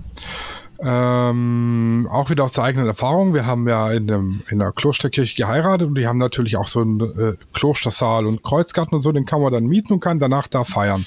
Ähm, 0.82 2.08
auch 2.10 2.30
wieder 2.30 2.46
aus 2.46 2.54
der 2.54 2.64
eigenen 2.64 2.88
Erfahrung. 2.88 3.34
Wir 3.34 3.46
haben 3.46 3.68
ja 3.68 3.92
in, 3.92 4.10
einem, 4.10 4.42
in 4.50 4.62
einer 4.62 4.72
Klosterkirche 4.72 5.36
geheiratet 5.36 5.90
und 5.90 5.96
die 5.96 6.08
haben 6.08 6.18
natürlich 6.18 6.56
auch 6.56 6.68
so 6.68 6.82
einen 6.82 7.02
äh, 7.02 7.34
Klostersaal 7.54 8.26
und 8.26 8.44
Kreuzgarten 8.44 8.96
und 8.96 9.02
so, 9.02 9.12
den 9.12 9.26
kann 9.26 9.42
man 9.42 9.52
dann 9.52 9.66
mieten 9.66 9.94
und 9.94 10.00
kann 10.00 10.20
danach 10.20 10.48
da 10.48 10.64
feiern. 10.64 11.06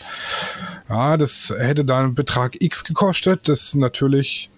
Ja, 0.91 1.17
das 1.17 1.55
hätte 1.59 1.87
dann 1.87 2.05
einen 2.05 2.15
Betrag 2.15 2.61
X 2.61 2.85
gekostet, 2.85 3.49
das 3.49 3.75
natürlich 3.75 4.51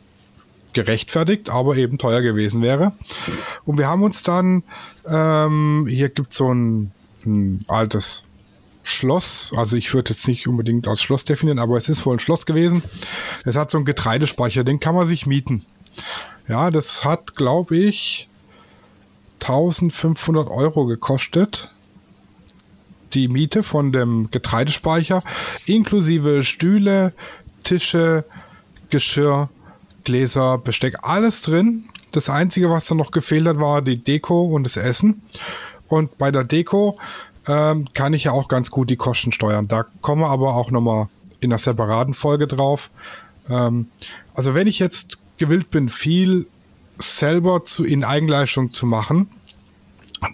gerechtfertigt, 0.73 1.49
aber 1.49 1.77
eben 1.77 1.99
teuer 1.99 2.21
gewesen 2.21 2.61
wäre. 2.61 2.93
Und 3.65 3.79
wir 3.79 3.89
haben 3.89 4.03
uns 4.03 4.25
dann, 4.25 4.65
ähm, 5.09 5.87
hier 5.89 6.09
gibt 6.09 6.33
es 6.33 6.39
so 6.39 6.53
ein, 6.53 6.91
ein 7.25 7.65
altes 7.69 8.25
Schloss. 8.85 9.51
Also 9.57 9.77
ich 9.77 9.93
würde 9.93 10.11
jetzt 10.11 10.29
nicht 10.29 10.47
unbedingt 10.47 10.87
als 10.87 11.03
Schloss 11.03 11.25
definieren, 11.25 11.59
aber 11.59 11.77
es 11.77 11.89
ist 11.89 12.07
wohl 12.07 12.17
ein 12.17 12.21
Schloss 12.21 12.47
gewesen. 12.47 12.85
Es 13.45 13.57
hat 13.57 13.71
so 13.71 13.79
einen 13.79 13.87
Getreidespeicher, 13.87 14.63
den 14.63 14.79
kann 14.79 14.95
man 14.95 15.07
sich 15.07 15.27
mieten. 15.27 15.65
Ja, 16.47 16.71
das 16.71 17.05
hat, 17.05 17.35
glaube 17.35 17.77
ich, 17.77 18.29
1500 19.41 20.49
Euro 20.49 20.85
gekostet. 20.85 21.71
Die 23.15 23.29
Miete 23.29 23.63
von 23.63 23.93
dem 23.93 24.31
Getreidespeicher, 24.31 25.23
inklusive 25.67 26.45
Stühle, 26.45 27.15
Tische, 27.63 28.25
Geschirr, 28.91 29.49
Gläser, 30.05 30.59
Besteck, 30.59 30.99
alles 31.03 31.41
drin. 31.41 31.85
Das 32.13 32.29
Einzige, 32.29 32.71
was 32.71 32.87
dann 32.87 32.99
noch 32.99 33.13
gefehlt 33.13 33.47
hat, 33.47 33.59
war 33.59 33.81
die 33.83 33.97
Deko 33.97 34.45
und 34.45 34.65
das 34.65 34.77
Essen. 34.77 35.23
Und 35.89 36.19
bei 36.19 36.31
der 36.31 36.45
Deko 36.45 36.99
ähm, 37.47 37.89
kann 37.95 38.15
ich 38.15 38.25
ja 38.25 38.33
auch 38.33 38.49
ganz 38.49 38.71
gut 38.71 38.91
die 38.91 38.97
Kosten 38.97 39.33
steuern. 39.33 39.69
Da 39.69 39.85
kommen 40.01 40.23
wir 40.23 40.29
aber 40.29 40.55
auch 40.55 40.71
nochmal 40.71 41.09
in 41.41 41.53
einer 41.53 41.59
separaten 41.59 42.15
Folge 42.15 42.47
drauf. 42.47 42.91
Ähm, 43.49 43.89
also 44.35 44.55
wenn 44.55 44.67
ich 44.67 44.79
jetzt 44.79 45.19
gewillt 45.39 45.71
bin, 45.71 45.89
viel 45.89 46.47
selber 46.99 47.65
zu, 47.65 47.85
in 47.85 48.05
Eigenleistung 48.05 48.73
zu 48.73 48.87
machen, 48.87 49.29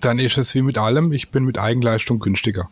dann 0.00 0.18
ist 0.18 0.38
es 0.38 0.54
wie 0.54 0.62
mit 0.62 0.78
allem, 0.78 1.12
ich 1.12 1.30
bin 1.30 1.44
mit 1.44 1.58
Eigenleistung 1.58 2.20
günstiger. 2.20 2.68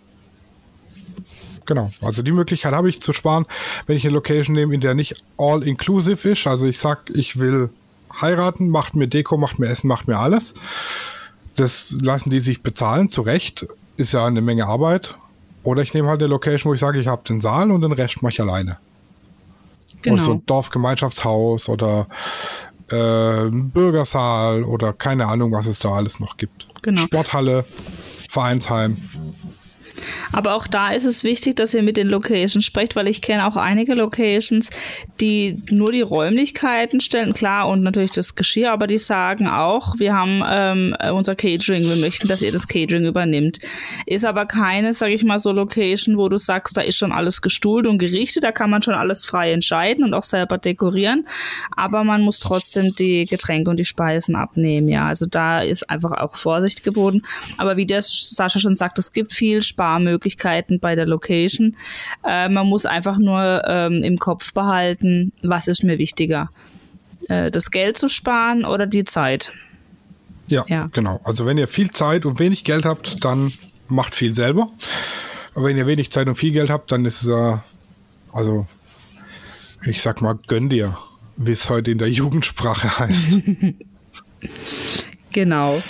Genau, 1.66 1.90
also 2.00 2.22
die 2.22 2.32
Möglichkeit 2.32 2.72
habe 2.72 2.88
ich 2.88 3.02
zu 3.02 3.12
sparen, 3.12 3.44
wenn 3.86 3.96
ich 3.96 4.04
eine 4.04 4.14
Location 4.14 4.54
nehme, 4.54 4.74
in 4.74 4.80
der 4.80 4.94
nicht 4.94 5.22
all 5.36 5.62
inclusive 5.62 6.30
ist. 6.30 6.46
Also 6.46 6.66
ich 6.66 6.78
sage, 6.78 7.12
ich 7.12 7.38
will 7.38 7.70
heiraten, 8.20 8.70
macht 8.70 8.94
mir 8.94 9.06
Deko, 9.06 9.36
macht 9.36 9.58
mir 9.58 9.66
Essen, 9.66 9.88
macht 9.88 10.08
mir 10.08 10.18
alles. 10.18 10.54
Das 11.56 11.96
lassen 12.00 12.30
die 12.30 12.40
sich 12.40 12.62
bezahlen, 12.62 13.10
zu 13.10 13.20
Recht. 13.20 13.66
Ist 13.98 14.12
ja 14.12 14.24
eine 14.24 14.40
Menge 14.40 14.66
Arbeit. 14.66 15.14
Oder 15.64 15.82
ich 15.82 15.92
nehme 15.92 16.08
halt 16.08 16.22
eine 16.22 16.30
Location, 16.30 16.70
wo 16.70 16.74
ich 16.74 16.80
sage, 16.80 16.98
ich 16.98 17.06
habe 17.06 17.22
den 17.28 17.42
Saal 17.42 17.70
und 17.70 17.82
den 17.82 17.92
Rest 17.92 18.22
mache 18.22 18.32
ich 18.32 18.40
alleine. 18.40 18.78
Genau. 20.00 20.14
Oder 20.14 20.22
so 20.22 20.32
ein 20.32 20.46
Dorfgemeinschaftshaus 20.46 21.68
oder 21.68 22.06
äh, 22.90 23.50
Bürgersaal 23.50 24.64
oder 24.64 24.92
keine 24.92 25.26
Ahnung, 25.26 25.52
was 25.52 25.66
es 25.66 25.80
da 25.80 25.90
alles 25.90 26.20
noch 26.20 26.36
gibt. 26.36 26.66
Genau. 26.82 27.00
Sporthalle, 27.02 27.64
Vereinsheim. 28.30 28.96
Aber 30.32 30.54
auch 30.54 30.66
da 30.66 30.90
ist 30.90 31.04
es 31.04 31.24
wichtig, 31.24 31.56
dass 31.56 31.74
ihr 31.74 31.82
mit 31.82 31.96
den 31.96 32.08
Locations 32.08 32.64
sprecht, 32.64 32.96
weil 32.96 33.08
ich 33.08 33.22
kenne 33.22 33.46
auch 33.46 33.56
einige 33.56 33.94
Locations, 33.94 34.70
die 35.20 35.62
nur 35.70 35.92
die 35.92 36.00
Räumlichkeiten 36.00 37.00
stellen, 37.00 37.34
klar, 37.34 37.68
und 37.68 37.82
natürlich 37.82 38.12
das 38.12 38.34
Geschirr, 38.34 38.72
aber 38.72 38.86
die 38.86 38.98
sagen 38.98 39.46
auch, 39.48 39.98
wir 39.98 40.14
haben 40.14 40.42
ähm, 40.48 40.96
unser 41.12 41.34
Catering, 41.34 41.88
wir 41.88 41.96
möchten, 41.96 42.28
dass 42.28 42.42
ihr 42.42 42.52
das 42.52 42.68
Catering 42.68 43.04
übernimmt. 43.04 43.58
Ist 44.06 44.24
aber 44.24 44.46
keine, 44.46 44.94
sag 44.94 45.10
ich 45.10 45.24
mal, 45.24 45.38
so 45.38 45.52
Location, 45.52 46.16
wo 46.16 46.28
du 46.28 46.38
sagst, 46.38 46.76
da 46.76 46.80
ist 46.80 46.96
schon 46.96 47.12
alles 47.12 47.42
gestuhlt 47.42 47.86
und 47.86 47.98
gerichtet, 47.98 48.44
da 48.44 48.52
kann 48.52 48.70
man 48.70 48.82
schon 48.82 48.94
alles 48.94 49.24
frei 49.24 49.52
entscheiden 49.52 50.04
und 50.04 50.14
auch 50.14 50.22
selber 50.22 50.58
dekorieren, 50.58 51.26
aber 51.76 52.04
man 52.04 52.22
muss 52.22 52.38
trotzdem 52.38 52.94
die 52.94 53.26
Getränke 53.26 53.70
und 53.70 53.78
die 53.78 53.84
Speisen 53.84 54.36
abnehmen, 54.36 54.88
ja. 54.88 55.06
Also 55.06 55.26
da 55.26 55.60
ist 55.60 55.88
einfach 55.90 56.12
auch 56.12 56.36
Vorsicht 56.36 56.84
geboten. 56.84 57.22
Aber 57.56 57.76
wie 57.76 57.86
der 57.86 58.02
Sascha 58.02 58.58
schon 58.58 58.74
sagt, 58.74 58.98
es 58.98 59.12
gibt 59.12 59.32
viel 59.32 59.62
Sparmöglichkeiten 59.88 60.80
bei 60.80 60.94
der 60.94 61.06
Location. 61.06 61.76
Äh, 62.24 62.48
man 62.48 62.66
muss 62.66 62.84
einfach 62.84 63.18
nur 63.18 63.62
ähm, 63.66 64.02
im 64.02 64.18
Kopf 64.18 64.52
behalten, 64.52 65.32
was 65.42 65.68
ist 65.68 65.82
mir 65.82 65.98
wichtiger. 65.98 66.50
Äh, 67.28 67.50
das 67.50 67.70
Geld 67.70 67.96
zu 67.96 68.08
sparen 68.08 68.64
oder 68.64 68.86
die 68.86 69.04
Zeit. 69.04 69.52
Ja, 70.48 70.64
ja, 70.68 70.88
genau. 70.92 71.20
Also 71.24 71.46
wenn 71.46 71.58
ihr 71.58 71.68
viel 71.68 71.90
Zeit 71.90 72.26
und 72.26 72.38
wenig 72.38 72.64
Geld 72.64 72.84
habt, 72.84 73.24
dann 73.24 73.52
macht 73.88 74.14
viel 74.14 74.34
selber. 74.34 74.68
Aber 75.54 75.66
wenn 75.66 75.76
ihr 75.76 75.86
wenig 75.86 76.10
Zeit 76.10 76.28
und 76.28 76.36
viel 76.36 76.52
Geld 76.52 76.70
habt, 76.70 76.92
dann 76.92 77.04
ist 77.04 77.22
es, 77.22 77.28
äh, 77.28 77.56
also 78.32 78.66
ich 79.86 80.02
sag 80.02 80.20
mal, 80.20 80.38
gönn 80.48 80.68
dir, 80.68 80.98
wie 81.36 81.52
es 81.52 81.70
heute 81.70 81.90
in 81.90 81.98
der 81.98 82.10
Jugendsprache 82.10 82.98
heißt. 82.98 83.40
genau. 85.32 85.82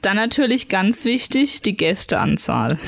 Dann 0.00 0.16
natürlich 0.16 0.68
ganz 0.68 1.04
wichtig 1.04 1.60
die 1.62 1.76
Gästeanzahl. 1.76 2.78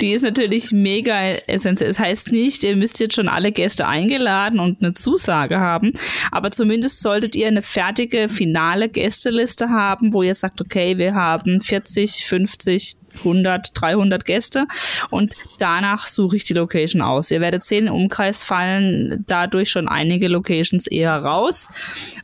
Die 0.00 0.12
ist 0.12 0.22
natürlich 0.22 0.72
mega 0.72 1.18
essentiell. 1.46 1.88
Das 1.88 1.98
heißt 1.98 2.32
nicht, 2.32 2.64
ihr 2.64 2.76
müsst 2.76 3.00
jetzt 3.00 3.14
schon 3.14 3.28
alle 3.28 3.52
Gäste 3.52 3.86
eingeladen 3.86 4.60
und 4.60 4.82
eine 4.82 4.94
Zusage 4.94 5.58
haben, 5.58 5.92
aber 6.30 6.50
zumindest 6.50 7.02
solltet 7.02 7.36
ihr 7.36 7.48
eine 7.48 7.62
fertige 7.62 8.28
finale 8.28 8.88
Gästeliste 8.88 9.70
haben, 9.70 10.12
wo 10.12 10.22
ihr 10.22 10.34
sagt, 10.34 10.60
okay, 10.60 10.98
wir 10.98 11.14
haben 11.14 11.60
40, 11.60 12.24
50, 12.26 12.96
100, 13.18 13.70
300 13.74 14.24
Gäste 14.24 14.66
und 15.10 15.34
danach 15.58 16.06
suche 16.06 16.36
ich 16.36 16.44
die 16.44 16.54
Location 16.54 17.02
aus. 17.02 17.30
Ihr 17.30 17.40
werdet 17.40 17.64
sehen, 17.64 17.86
im 17.86 17.94
Umkreis 17.94 18.42
fallen 18.42 19.24
dadurch 19.26 19.70
schon 19.70 19.88
einige 19.88 20.28
Locations 20.28 20.86
eher 20.86 21.16
raus, 21.16 21.70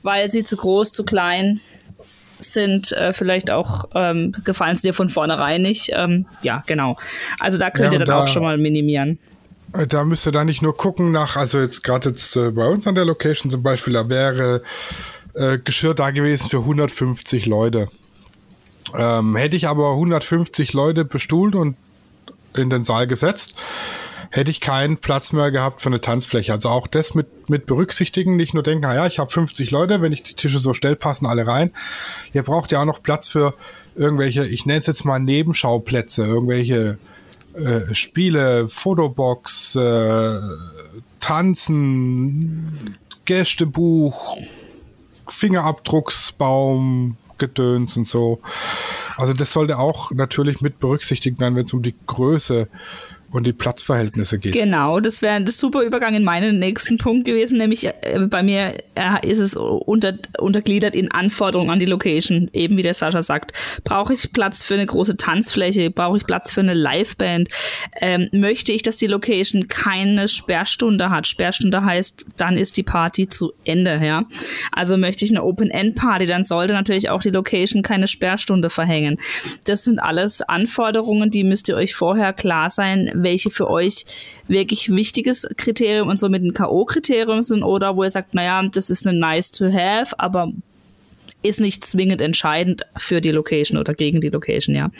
weil 0.02 0.30
sie 0.30 0.42
zu 0.42 0.56
groß, 0.56 0.92
zu 0.92 1.04
klein, 1.04 1.60
sind 2.42 2.92
äh, 2.92 3.12
vielleicht 3.12 3.50
auch 3.50 3.86
ähm, 3.94 4.34
gefallen 4.44 4.74
es 4.74 4.82
dir 4.82 4.94
von 4.94 5.08
vornherein 5.08 5.62
nicht. 5.62 5.90
Ähm, 5.92 6.26
ja, 6.42 6.62
genau. 6.66 6.96
Also 7.38 7.58
da 7.58 7.70
könnt 7.70 7.86
ja, 7.86 7.92
ihr 7.92 7.98
dann 7.98 8.08
da, 8.08 8.24
auch 8.24 8.28
schon 8.28 8.42
mal 8.42 8.58
minimieren. 8.58 9.18
Äh, 9.72 9.86
da 9.86 10.04
müsst 10.04 10.26
ihr 10.26 10.32
da 10.32 10.44
nicht 10.44 10.62
nur 10.62 10.76
gucken 10.76 11.12
nach, 11.12 11.36
also 11.36 11.58
jetzt 11.60 11.84
gerade 11.84 12.10
jetzt 12.10 12.36
äh, 12.36 12.50
bei 12.50 12.66
uns 12.66 12.86
an 12.86 12.94
der 12.94 13.04
Location 13.04 13.50
zum 13.50 13.62
Beispiel, 13.62 13.94
da 13.94 14.08
wäre 14.08 14.62
äh, 15.34 15.58
Geschirr 15.58 15.94
da 15.94 16.10
gewesen 16.10 16.50
für 16.50 16.58
150 16.58 17.46
Leute. 17.46 17.88
Ähm, 18.96 19.36
hätte 19.36 19.56
ich 19.56 19.68
aber 19.68 19.92
150 19.92 20.72
Leute 20.72 21.04
bestuhlt 21.04 21.54
und 21.54 21.76
in 22.56 22.68
den 22.68 22.84
Saal 22.84 23.06
gesetzt, 23.06 23.56
hätte 24.32 24.50
ich 24.50 24.60
keinen 24.60 24.96
Platz 24.96 25.32
mehr 25.32 25.50
gehabt 25.50 25.82
für 25.82 25.90
eine 25.90 26.00
Tanzfläche. 26.00 26.52
Also 26.52 26.70
auch 26.70 26.86
das 26.86 27.14
mit, 27.14 27.50
mit 27.50 27.66
berücksichtigen, 27.66 28.34
nicht 28.34 28.54
nur 28.54 28.62
denken, 28.62 28.82
naja, 28.82 29.06
ich 29.06 29.18
habe 29.18 29.30
50 29.30 29.70
Leute, 29.70 30.00
wenn 30.00 30.12
ich 30.12 30.22
die 30.22 30.32
Tische 30.32 30.58
so 30.58 30.72
stelle, 30.72 30.96
passen 30.96 31.26
alle 31.26 31.46
rein. 31.46 31.70
Ihr 32.32 32.42
braucht 32.42 32.72
ja 32.72 32.80
auch 32.80 32.86
noch 32.86 33.02
Platz 33.02 33.28
für 33.28 33.54
irgendwelche, 33.94 34.46
ich 34.46 34.64
nenne 34.64 34.78
es 34.78 34.86
jetzt 34.86 35.04
mal 35.04 35.20
Nebenschauplätze, 35.20 36.24
irgendwelche 36.24 36.96
äh, 37.52 37.94
Spiele, 37.94 38.68
Fotobox, 38.68 39.76
äh, 39.76 40.38
Tanzen, 41.20 42.96
Gästebuch, 43.26 44.38
Fingerabdrucksbaum, 45.28 47.18
Gedöns 47.36 47.98
und 47.98 48.08
so. 48.08 48.40
Also 49.16 49.34
das 49.34 49.52
sollte 49.52 49.78
auch 49.78 50.10
natürlich 50.10 50.62
mit 50.62 50.80
berücksichtigt 50.80 51.38
werden, 51.38 51.54
wenn 51.54 51.66
es 51.66 51.72
um 51.74 51.82
die 51.82 51.94
Größe 52.06 52.68
und 53.32 53.46
die 53.46 53.52
Platzverhältnisse 53.52 54.38
geht. 54.38 54.52
Genau, 54.52 55.00
das 55.00 55.22
wäre 55.22 55.34
ein 55.34 55.46
super 55.46 55.82
Übergang 55.82 56.14
in 56.14 56.22
meinen 56.22 56.58
nächsten 56.58 56.98
Punkt 56.98 57.24
gewesen, 57.24 57.58
nämlich 57.58 57.86
äh, 57.86 58.26
bei 58.28 58.42
mir 58.42 58.76
äh, 58.94 59.26
ist 59.26 59.38
es 59.38 59.56
unter, 59.56 60.14
untergliedert 60.38 60.94
in 60.94 61.10
Anforderungen 61.10 61.70
an 61.70 61.78
die 61.78 61.86
Location, 61.86 62.50
eben 62.52 62.76
wie 62.76 62.82
der 62.82 62.94
Sascha 62.94 63.22
sagt. 63.22 63.52
Brauche 63.84 64.12
ich 64.12 64.32
Platz 64.32 64.62
für 64.62 64.74
eine 64.74 64.86
große 64.86 65.16
Tanzfläche? 65.16 65.90
Brauche 65.90 66.18
ich 66.18 66.26
Platz 66.26 66.52
für 66.52 66.60
eine 66.60 66.74
Liveband? 66.74 67.48
Ähm, 68.00 68.28
möchte 68.32 68.72
ich, 68.72 68.82
dass 68.82 68.98
die 68.98 69.06
Location 69.06 69.68
keine 69.68 70.28
Sperrstunde 70.28 71.10
hat? 71.10 71.26
Sperrstunde 71.26 71.84
heißt, 71.84 72.26
dann 72.36 72.58
ist 72.58 72.76
die 72.76 72.82
Party 72.82 73.28
zu 73.28 73.52
Ende, 73.64 74.00
ja. 74.04 74.22
Also 74.72 74.96
möchte 74.98 75.24
ich 75.24 75.30
eine 75.30 75.42
Open-End-Party, 75.42 76.26
dann 76.26 76.44
sollte 76.44 76.74
natürlich 76.74 77.08
auch 77.08 77.22
die 77.22 77.30
Location 77.30 77.82
keine 77.82 78.06
Sperrstunde 78.06 78.68
verhängen. 78.68 79.18
Das 79.64 79.84
sind 79.84 79.98
alles 79.98 80.42
Anforderungen, 80.42 81.30
die 81.30 81.44
müsst 81.44 81.68
ihr 81.68 81.76
euch 81.76 81.94
vorher 81.94 82.32
klar 82.32 82.68
sein, 82.68 83.21
welche 83.22 83.50
für 83.50 83.70
euch 83.70 84.06
wirklich 84.48 84.90
wichtiges 84.90 85.48
Kriterium 85.56 86.08
und 86.08 86.18
somit 86.18 86.42
ein 86.42 86.54
K.O.-Kriterium 86.54 87.42
sind 87.42 87.62
oder 87.62 87.96
wo 87.96 88.04
ihr 88.04 88.10
sagt, 88.10 88.34
naja, 88.34 88.62
das 88.62 88.90
ist 88.90 89.06
ein 89.06 89.18
nice 89.18 89.50
to 89.50 89.72
have, 89.72 90.18
aber 90.18 90.52
ist 91.42 91.60
nicht 91.60 91.84
zwingend 91.84 92.20
entscheidend 92.20 92.82
für 92.96 93.20
die 93.20 93.30
Location 93.30 93.78
oder 93.78 93.94
gegen 93.94 94.20
die 94.20 94.28
Location, 94.28 94.74
ja. 94.74 94.90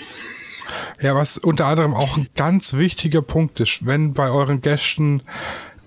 Ja, 1.00 1.14
was 1.14 1.38
unter 1.38 1.66
anderem 1.66 1.94
auch 1.94 2.16
ein 2.16 2.28
ganz 2.36 2.74
wichtiger 2.74 3.22
Punkt 3.22 3.60
ist, 3.60 3.84
wenn 3.86 4.14
bei 4.14 4.30
euren 4.30 4.60
Gästen 4.60 5.22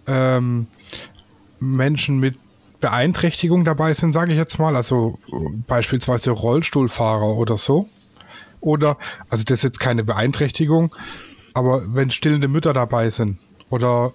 ähm, 0.07 0.67
Menschen 1.59 2.19
mit 2.19 2.35
Beeinträchtigung 2.81 3.65
dabei 3.65 3.93
sind, 3.93 4.13
sage 4.13 4.31
ich 4.31 4.37
jetzt 4.37 4.59
mal, 4.59 4.75
also 4.75 5.17
beispielsweise 5.67 6.31
Rollstuhlfahrer 6.31 7.37
oder 7.37 7.57
so. 7.57 7.89
Oder, 8.61 8.97
also 9.29 9.43
das 9.43 9.59
ist 9.59 9.63
jetzt 9.63 9.79
keine 9.79 10.03
Beeinträchtigung, 10.03 10.95
aber 11.55 11.81
wenn 11.95 12.11
stillende 12.11 12.47
Mütter 12.47 12.73
dabei 12.73 13.09
sind 13.09 13.39
oder 13.69 14.13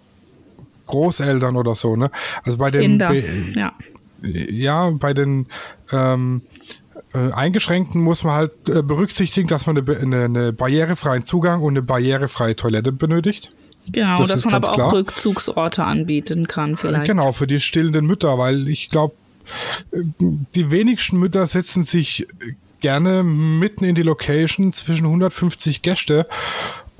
Großeltern 0.87 1.57
oder 1.57 1.75
so, 1.75 1.97
ne? 1.97 2.11
Also 2.45 2.59
bei 2.59 2.71
den 2.71 2.83
Kinder, 2.83 3.13
ja. 3.57 3.73
ja, 4.23 4.91
bei 4.91 5.15
den 5.15 5.47
ähm, 5.93 6.43
äh, 7.15 7.33
Eingeschränkten 7.33 8.01
muss 8.01 8.25
man 8.25 8.35
halt 8.35 8.69
äh, 8.69 8.83
berücksichtigen, 8.83 9.49
dass 9.49 9.67
man 9.67 9.79
eine, 9.79 9.99
eine, 9.99 10.25
eine, 10.25 10.53
barrierefreien 10.53 11.25
Zugang 11.25 11.63
und 11.63 11.73
eine 11.73 11.83
barrierefreie 11.83 12.55
Toilette 12.57 12.93
benötigt. 12.93 13.51
Genau, 13.91 14.17
das 14.17 14.29
dass 14.29 14.45
man 14.45 14.55
aber 14.63 14.73
klar. 14.75 14.89
auch 14.89 14.93
Rückzugsorte 14.93 15.85
anbieten 15.85 16.47
kann 16.47 16.77
vielleicht. 16.77 17.07
Genau, 17.07 17.33
für 17.33 17.47
die 17.47 17.61
stillenden 17.61 18.07
Mütter, 18.07 18.37
weil 18.37 18.69
ich 18.69 18.91
glaube, 18.91 19.15
äh, 19.93 20.03
die 20.55 20.71
wenigsten 20.71 21.19
Mütter 21.19 21.47
setzen 21.47 21.85
sich 21.85 22.27
gerne 22.81 23.23
mitten 23.23 23.85
in 23.85 23.95
die 23.95 24.03
Location 24.03 24.73
zwischen 24.73 25.07
150 25.07 25.83
Gäste 25.83 26.27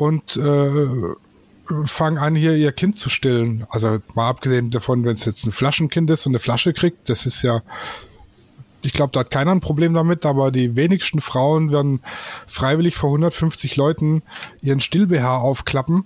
und 0.01 0.37
äh, 0.37 0.71
fangen 1.85 2.19
an, 2.19 2.35
hier 2.35 2.55
ihr 2.57 2.73
Kind 2.73 2.99
zu 2.99 3.11
stillen. 3.11 3.67
Also 3.71 3.99
mal 4.15 4.29
abgesehen 4.29 4.71
davon, 4.71 5.05
wenn 5.05 5.13
es 5.13 5.25
jetzt 5.25 5.47
ein 5.47 5.53
Flaschenkind 5.53 6.11
ist 6.11 6.27
und 6.27 6.33
eine 6.33 6.41
Flasche 6.41 6.73
kriegt, 6.73 7.09
das 7.09 7.27
ist 7.27 7.43
ja, 7.43 7.63
ich 8.85 8.93
glaube, 8.93 9.13
da 9.13 9.21
hat 9.21 9.31
keiner 9.31 9.53
ein 9.53 9.61
Problem 9.61 9.95
damit, 9.95 10.27
aber 10.27 10.51
die 10.51 10.77
wenigsten 10.77 11.21
Frauen 11.21 11.71
werden 11.71 12.01
freiwillig 12.47 12.97
vor 12.97 13.11
150 13.11 13.77
Leuten 13.77 14.23
ihren 14.63 14.81
Still-BH 14.81 15.39
aufklappen. 15.39 16.05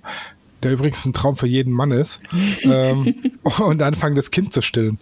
der 0.63 0.73
übrigens 0.73 1.05
ein 1.05 1.13
Traum 1.13 1.37
für 1.37 1.47
jeden 1.47 1.73
Mann 1.73 1.91
ist, 1.91 2.21
ähm, 2.63 3.15
und 3.59 3.83
anfangen, 3.83 4.17
das 4.17 4.31
Kind 4.31 4.53
zu 4.53 4.63
stillen. 4.63 4.99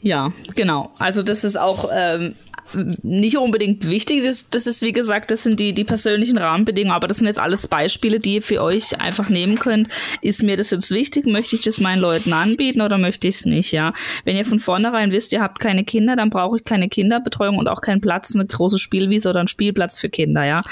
Ja, 0.00 0.32
genau. 0.54 0.92
Also 0.98 1.22
das 1.22 1.42
ist 1.42 1.56
auch 1.56 1.90
ähm, 1.92 2.36
nicht 2.74 3.36
unbedingt 3.38 3.88
wichtig. 3.88 4.24
Das, 4.24 4.50
das 4.50 4.66
ist, 4.66 4.82
wie 4.82 4.92
gesagt, 4.92 5.30
das 5.30 5.42
sind 5.42 5.60
die, 5.60 5.72
die 5.72 5.84
persönlichen 5.84 6.38
Rahmenbedingungen, 6.38 6.94
aber 6.94 7.08
das 7.08 7.18
sind 7.18 7.26
jetzt 7.26 7.38
alles 7.38 7.66
Beispiele, 7.66 8.20
die 8.20 8.34
ihr 8.34 8.42
für 8.42 8.62
euch 8.62 9.00
einfach 9.00 9.28
nehmen 9.28 9.58
könnt. 9.58 9.88
Ist 10.22 10.42
mir 10.42 10.56
das 10.56 10.70
jetzt 10.70 10.90
wichtig? 10.90 11.26
Möchte 11.26 11.56
ich 11.56 11.62
das 11.62 11.80
meinen 11.80 12.00
Leuten 12.00 12.32
anbieten 12.32 12.80
oder 12.80 12.98
möchte 12.98 13.28
ich 13.28 13.36
es 13.36 13.46
nicht? 13.46 13.72
Ja. 13.72 13.92
Wenn 14.24 14.36
ihr 14.36 14.44
von 14.44 14.58
vornherein 14.58 15.10
wisst, 15.12 15.32
ihr 15.32 15.40
habt 15.40 15.60
keine 15.60 15.84
Kinder, 15.84 16.16
dann 16.16 16.30
brauche 16.30 16.56
ich 16.56 16.64
keine 16.64 16.88
Kinderbetreuung 16.88 17.56
und 17.58 17.68
auch 17.68 17.80
keinen 17.80 18.00
Platz, 18.00 18.34
eine 18.34 18.46
große 18.46 18.78
Spielwiese 18.78 19.28
oder 19.30 19.40
einen 19.40 19.48
Spielplatz 19.48 19.98
für 19.98 20.08
Kinder, 20.08 20.44
ja. 20.44 20.62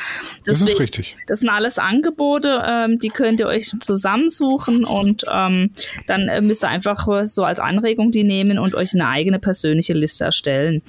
Deswegen, 0.47 0.67
das 0.67 0.75
ist 0.75 0.81
richtig. 0.81 1.17
Das 1.27 1.41
sind 1.41 1.49
alles 1.49 1.79
Angebote, 1.79 2.63
ähm, 2.67 2.99
die 2.99 3.11
könnt 3.11 3.41
ihr 3.41 3.47
euch 3.47 3.73
zusammensuchen 3.81 4.85
und 4.85 5.25
ähm, 5.33 5.71
dann 6.07 6.29
äh, 6.29 6.41
müsst 6.41 6.65
ihr 6.65 6.69
einfach 6.69 7.07
so 7.25 7.45
als 7.45 7.61
Anregung 7.61 8.11
die 8.11 8.25
nehmen 8.25 8.59
und 8.59 8.75
euch 8.75 8.95
eine 8.95 9.09
eigene 9.09 9.39
persönliche 9.39 9.93
Liste 9.93 10.25
erstellen. 10.25 10.83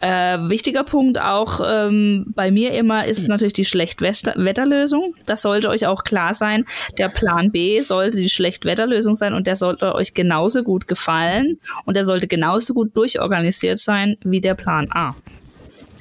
Äh, 0.00 0.38
wichtiger 0.48 0.84
Punkt 0.84 1.20
auch 1.20 1.60
ähm, 1.64 2.26
bei 2.34 2.50
mir 2.50 2.72
immer 2.72 3.06
ist 3.06 3.28
natürlich 3.28 3.52
die 3.52 3.64
Schlechtwetterlösung. 3.64 5.14
Das 5.26 5.42
sollte 5.42 5.68
euch 5.68 5.86
auch 5.86 6.04
klar 6.04 6.34
sein. 6.34 6.64
Der 6.98 7.08
Plan 7.08 7.50
B 7.50 7.80
sollte 7.80 8.18
die 8.18 8.28
Schlechtwetterlösung 8.28 9.14
sein 9.14 9.34
und 9.34 9.46
der 9.46 9.56
sollte 9.56 9.94
euch 9.94 10.14
genauso 10.14 10.62
gut 10.62 10.88
gefallen 10.88 11.58
und 11.84 11.96
der 11.96 12.04
sollte 12.04 12.26
genauso 12.26 12.74
gut 12.74 12.96
durchorganisiert 12.96 13.78
sein 13.78 14.16
wie 14.24 14.40
der 14.40 14.54
Plan 14.54 14.88
A. 14.90 15.14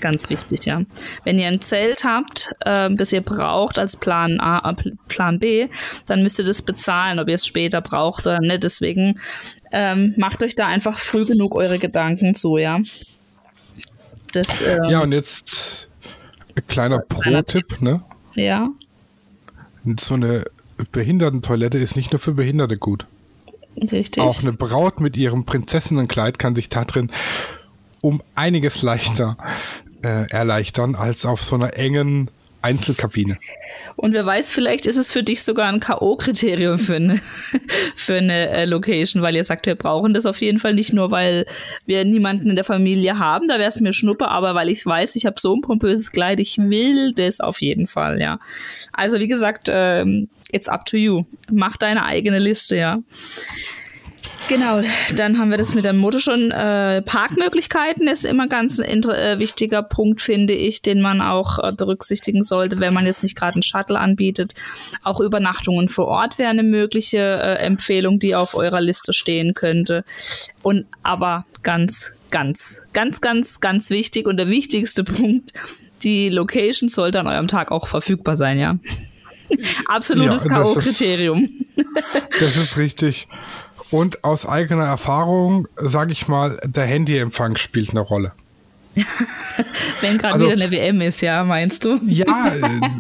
Ganz 0.02 0.30
wichtig, 0.30 0.66
ja. 0.66 0.82
Wenn 1.24 1.40
ihr 1.40 1.48
ein 1.48 1.62
Zelt 1.62 2.04
habt, 2.04 2.54
äh, 2.66 2.90
das 2.94 3.14
ihr 3.14 3.22
braucht 3.22 3.80
als 3.80 3.96
Plan 3.96 4.40
A, 4.42 4.72
äh, 4.72 4.92
Plan 5.08 5.40
B, 5.40 5.70
dann 6.08 6.24
müsst 6.24 6.40
ihr 6.40 6.46
das 6.46 6.62
bezahlen, 6.62 7.20
ob 7.20 7.30
ihr 7.30 7.36
es 7.36 7.48
später 7.48 7.80
braucht 7.80 8.28
oder 8.28 8.40
nicht. 8.42 8.64
Deswegen 8.64 9.20
ähm, 9.72 10.14
macht 10.18 10.44
euch 10.44 10.56
da 10.56 10.68
einfach 10.68 11.00
früh 11.00 11.24
genug 11.24 11.56
eure 11.56 11.80
Gedanken 11.80 12.36
zu, 12.36 12.58
ja. 12.58 12.80
Das, 14.34 14.62
ähm, 14.62 14.84
ja, 14.90 15.02
und 15.02 15.12
jetzt 15.12 15.90
ein 16.56 16.68
kleiner 16.68 17.00
Pro-Tipp, 17.00 17.82
ne? 17.82 18.02
Ja. 18.36 18.70
So 20.00 20.16
eine 20.16 20.44
Behindertentoilette 20.92 21.78
ist 21.78 21.96
nicht 21.96 22.12
nur 22.12 22.20
für 22.20 22.34
Behinderte 22.34 22.78
gut. 22.78 23.06
Richtig. 23.78 24.22
Auch 24.22 24.42
eine 24.42 24.54
Braut 24.54 25.00
mit 25.00 25.18
ihrem 25.18 25.46
Prinzessinnenkleid 25.46 26.38
kann 26.40 26.56
sich 26.56 26.70
da 26.70 26.84
drin 26.84 27.12
um 28.02 28.22
einiges 28.36 28.82
leichter 28.82 29.38
äh, 30.04 30.30
erleichtern 30.30 30.96
als 30.96 31.26
auf 31.26 31.42
so 31.42 31.56
einer 31.56 31.78
engen 31.78 32.30
Einzelkabine. 32.64 33.38
Und 33.96 34.14
wer 34.14 34.26
weiß, 34.26 34.52
vielleicht 34.52 34.86
ist 34.86 34.98
es 34.98 35.12
für 35.12 35.22
dich 35.22 35.44
sogar 35.44 35.68
ein 35.68 35.80
K.O.-Kriterium 35.80 36.78
für 36.78 36.96
eine, 36.96 37.22
für 37.96 38.16
eine 38.16 38.50
äh, 38.50 38.66
Location, 38.66 39.22
weil 39.22 39.36
ihr 39.36 39.44
sagt, 39.44 39.66
wir 39.66 39.76
brauchen 39.76 40.14
das 40.14 40.26
auf 40.26 40.40
jeden 40.42 40.60
Fall 40.60 40.74
nicht 40.74 40.94
nur, 40.94 41.12
weil 41.12 41.46
wir 41.86 42.06
niemanden 42.06 42.50
in 42.50 42.56
der 42.56 42.64
Familie 42.64 43.20
haben, 43.20 43.48
da 43.48 43.60
wäre 43.60 43.70
es 43.70 43.80
mir 43.80 43.94
Schnuppe, 43.94 44.30
aber 44.30 44.56
weil 44.56 44.70
ich 44.70 44.86
weiß, 44.86 45.16
ich 45.16 45.26
habe 45.26 45.40
so 45.40 45.56
ein 45.56 45.62
pompöses 45.62 46.12
Kleid, 46.12 46.40
ich 46.40 46.58
will 46.58 47.14
das 47.14 47.40
auf 47.40 47.62
jeden 47.62 47.88
Fall, 47.88 48.22
ja. 48.22 48.40
Also 48.94 49.20
wie 49.20 49.28
gesagt, 49.28 49.68
ähm, 49.70 50.30
it's 50.52 50.70
up 50.70 50.86
to 50.86 50.98
you. 50.98 51.26
Mach 51.52 51.78
deine 51.78 52.06
eigene 52.06 52.40
Liste, 52.40 52.78
ja. 52.78 53.00
Genau, 54.50 54.82
dann 55.16 55.40
haben 55.40 55.52
wir 55.52 55.58
das 55.58 55.74
mit 55.74 55.86
der 55.86 55.94
Motor 55.94 56.20
schon. 56.20 56.52
Äh, 56.52 57.02
Parkmöglichkeiten 57.02 58.08
ist 58.08 58.26
immer 58.26 58.48
ganz 58.48 58.80
ein 58.80 59.04
äh, 59.04 59.40
wichtiger 59.40 59.82
Punkt, 59.84 60.22
finde 60.22 60.54
ich, 60.54 60.82
den 60.82 61.02
man 61.02 61.22
auch 61.22 61.60
äh, 61.60 61.72
berücksichtigen 61.72 62.44
sollte, 62.44 62.80
wenn 62.80 62.94
man 62.94 63.06
jetzt 63.06 63.24
nicht 63.24 63.38
gerade 63.38 63.56
einen 63.56 63.64
Shuttle 63.64 64.00
anbietet. 64.00 64.54
Auch 65.02 65.22
Übernachtungen 65.22 65.88
vor 65.88 66.08
Ort 66.08 66.40
wäre 66.40 66.50
eine 66.50 66.64
mögliche 66.64 67.20
äh, 67.20 67.56
Empfehlung, 67.64 68.20
die 68.20 68.36
auf 68.36 68.54
eurer 68.54 68.82
Liste 68.82 69.14
stehen 69.14 69.54
könnte. 69.54 70.04
Und 70.62 70.86
aber 71.04 71.46
ganz, 71.64 72.20
ganz, 72.30 72.82
ganz, 72.92 73.22
ganz, 73.22 73.62
ganz 73.62 73.90
wichtig 73.90 74.28
und 74.28 74.38
der 74.38 74.50
wichtigste 74.50 75.04
Punkt, 75.06 75.54
die 76.04 76.30
Location 76.30 76.90
sollte 76.90 77.22
an 77.22 77.28
eurem 77.28 77.48
Tag 77.48 77.72
auch 77.72 77.88
verfügbar 77.88 78.36
sein, 78.36 78.60
ja. 78.60 78.78
Absolutes 79.86 80.44
ja, 80.44 80.50
K.O.-Kriterium. 80.50 81.50
Das 82.40 82.58
ist 82.58 82.78
richtig. 82.78 83.28
Und 83.94 84.24
aus 84.24 84.48
eigener 84.48 84.86
Erfahrung 84.86 85.68
sage 85.76 86.14
ich 86.14 86.28
mal, 86.28 86.60
der 86.66 86.86
Handyempfang 86.86 87.58
spielt 87.58 87.92
eine 87.92 88.00
Rolle. 88.00 88.32
Wenn 90.02 90.18
gerade 90.18 90.34
also, 90.34 90.46
wieder 90.46 90.54
eine 90.54 90.72
WM 90.72 91.00
ist, 91.02 91.22
ja, 91.22 91.44
meinst 91.44 91.86
du? 91.86 92.00
Ja, 92.04 92.54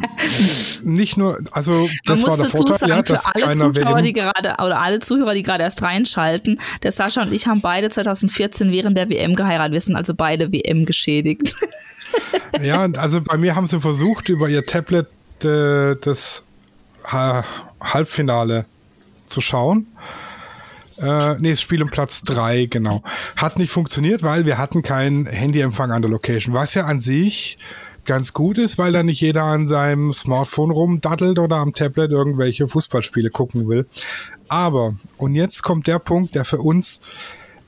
nicht 0.84 1.18
nur, 1.18 1.40
also 1.52 1.90
das 2.06 2.22
Man 2.22 2.30
war 2.30 2.38
der 2.38 2.50
Vorteil, 2.50 2.78
sagen, 2.78 2.92
ja, 2.92 3.02
dass 3.02 3.24
für 3.24 3.36
alle 3.36 3.74
Zuschauer, 3.74 3.96
WM 3.96 4.04
die 4.04 4.14
gerade 4.14 4.50
oder 4.64 4.80
alle 4.80 5.00
Zuhörer, 5.00 5.34
die 5.34 5.42
gerade 5.42 5.64
erst 5.64 5.82
reinschalten, 5.82 6.60
der 6.84 6.92
Sascha 6.92 7.24
und 7.24 7.34
ich 7.34 7.48
haben 7.48 7.62
beide 7.62 7.90
2014 7.90 8.72
während 8.72 8.96
der 8.96 9.10
WM 9.10 9.36
geheiratet. 9.36 9.74
Wir 9.74 9.82
sind 9.82 9.96
also 9.96 10.14
beide 10.14 10.52
WM 10.52 10.86
geschädigt. 10.86 11.56
ja, 12.62 12.88
also 12.98 13.20
bei 13.20 13.38
mir 13.38 13.56
haben 13.56 13.66
sie 13.66 13.82
versucht, 13.82 14.30
über 14.30 14.48
ihr 14.48 14.64
Tablet 14.64 15.08
äh, 15.44 15.96
das 16.00 16.44
ha 17.04 17.46
Halbfinale 17.82 18.66
zu 19.26 19.42
schauen. 19.42 19.88
Äh, 21.04 21.36
nee, 21.40 21.50
das 21.50 21.62
Spiel 21.62 21.84
um 21.84 21.90
Platz 21.90 22.22
3, 22.22 22.68
genau. 22.68 23.04
Hat 23.36 23.58
nicht 23.60 23.72
funktioniert, 23.72 24.24
weil 24.24 24.46
wir 24.46 24.58
hatten 24.58 24.84
keinen 24.84 25.26
Handyempfang 25.26 25.92
an 25.92 26.02
der 26.02 26.10
Location, 26.10 26.54
was 26.54 26.74
ja 26.76 26.86
an 26.86 27.02
sich 27.02 27.58
ganz 28.06 28.34
gut 28.34 28.58
ist, 28.58 28.78
weil 28.78 28.94
da 28.94 29.04
nicht 29.04 29.22
jeder 29.22 29.44
an 29.44 29.68
seinem 29.68 30.14
Smartphone 30.14 30.72
rumdaddelt 30.72 31.40
oder 31.40 31.58
am 31.58 31.74
Tablet 31.74 32.12
irgendwelche 32.12 32.68
Fußballspiele 32.68 33.30
gucken 33.30 33.68
will. 33.68 33.86
Aber, 34.48 34.96
und 35.18 35.36
jetzt 35.36 35.62
kommt 35.64 35.88
der 35.88 36.00
Punkt, 36.00 36.36
der 36.36 36.46
für 36.46 36.60
uns 36.60 37.02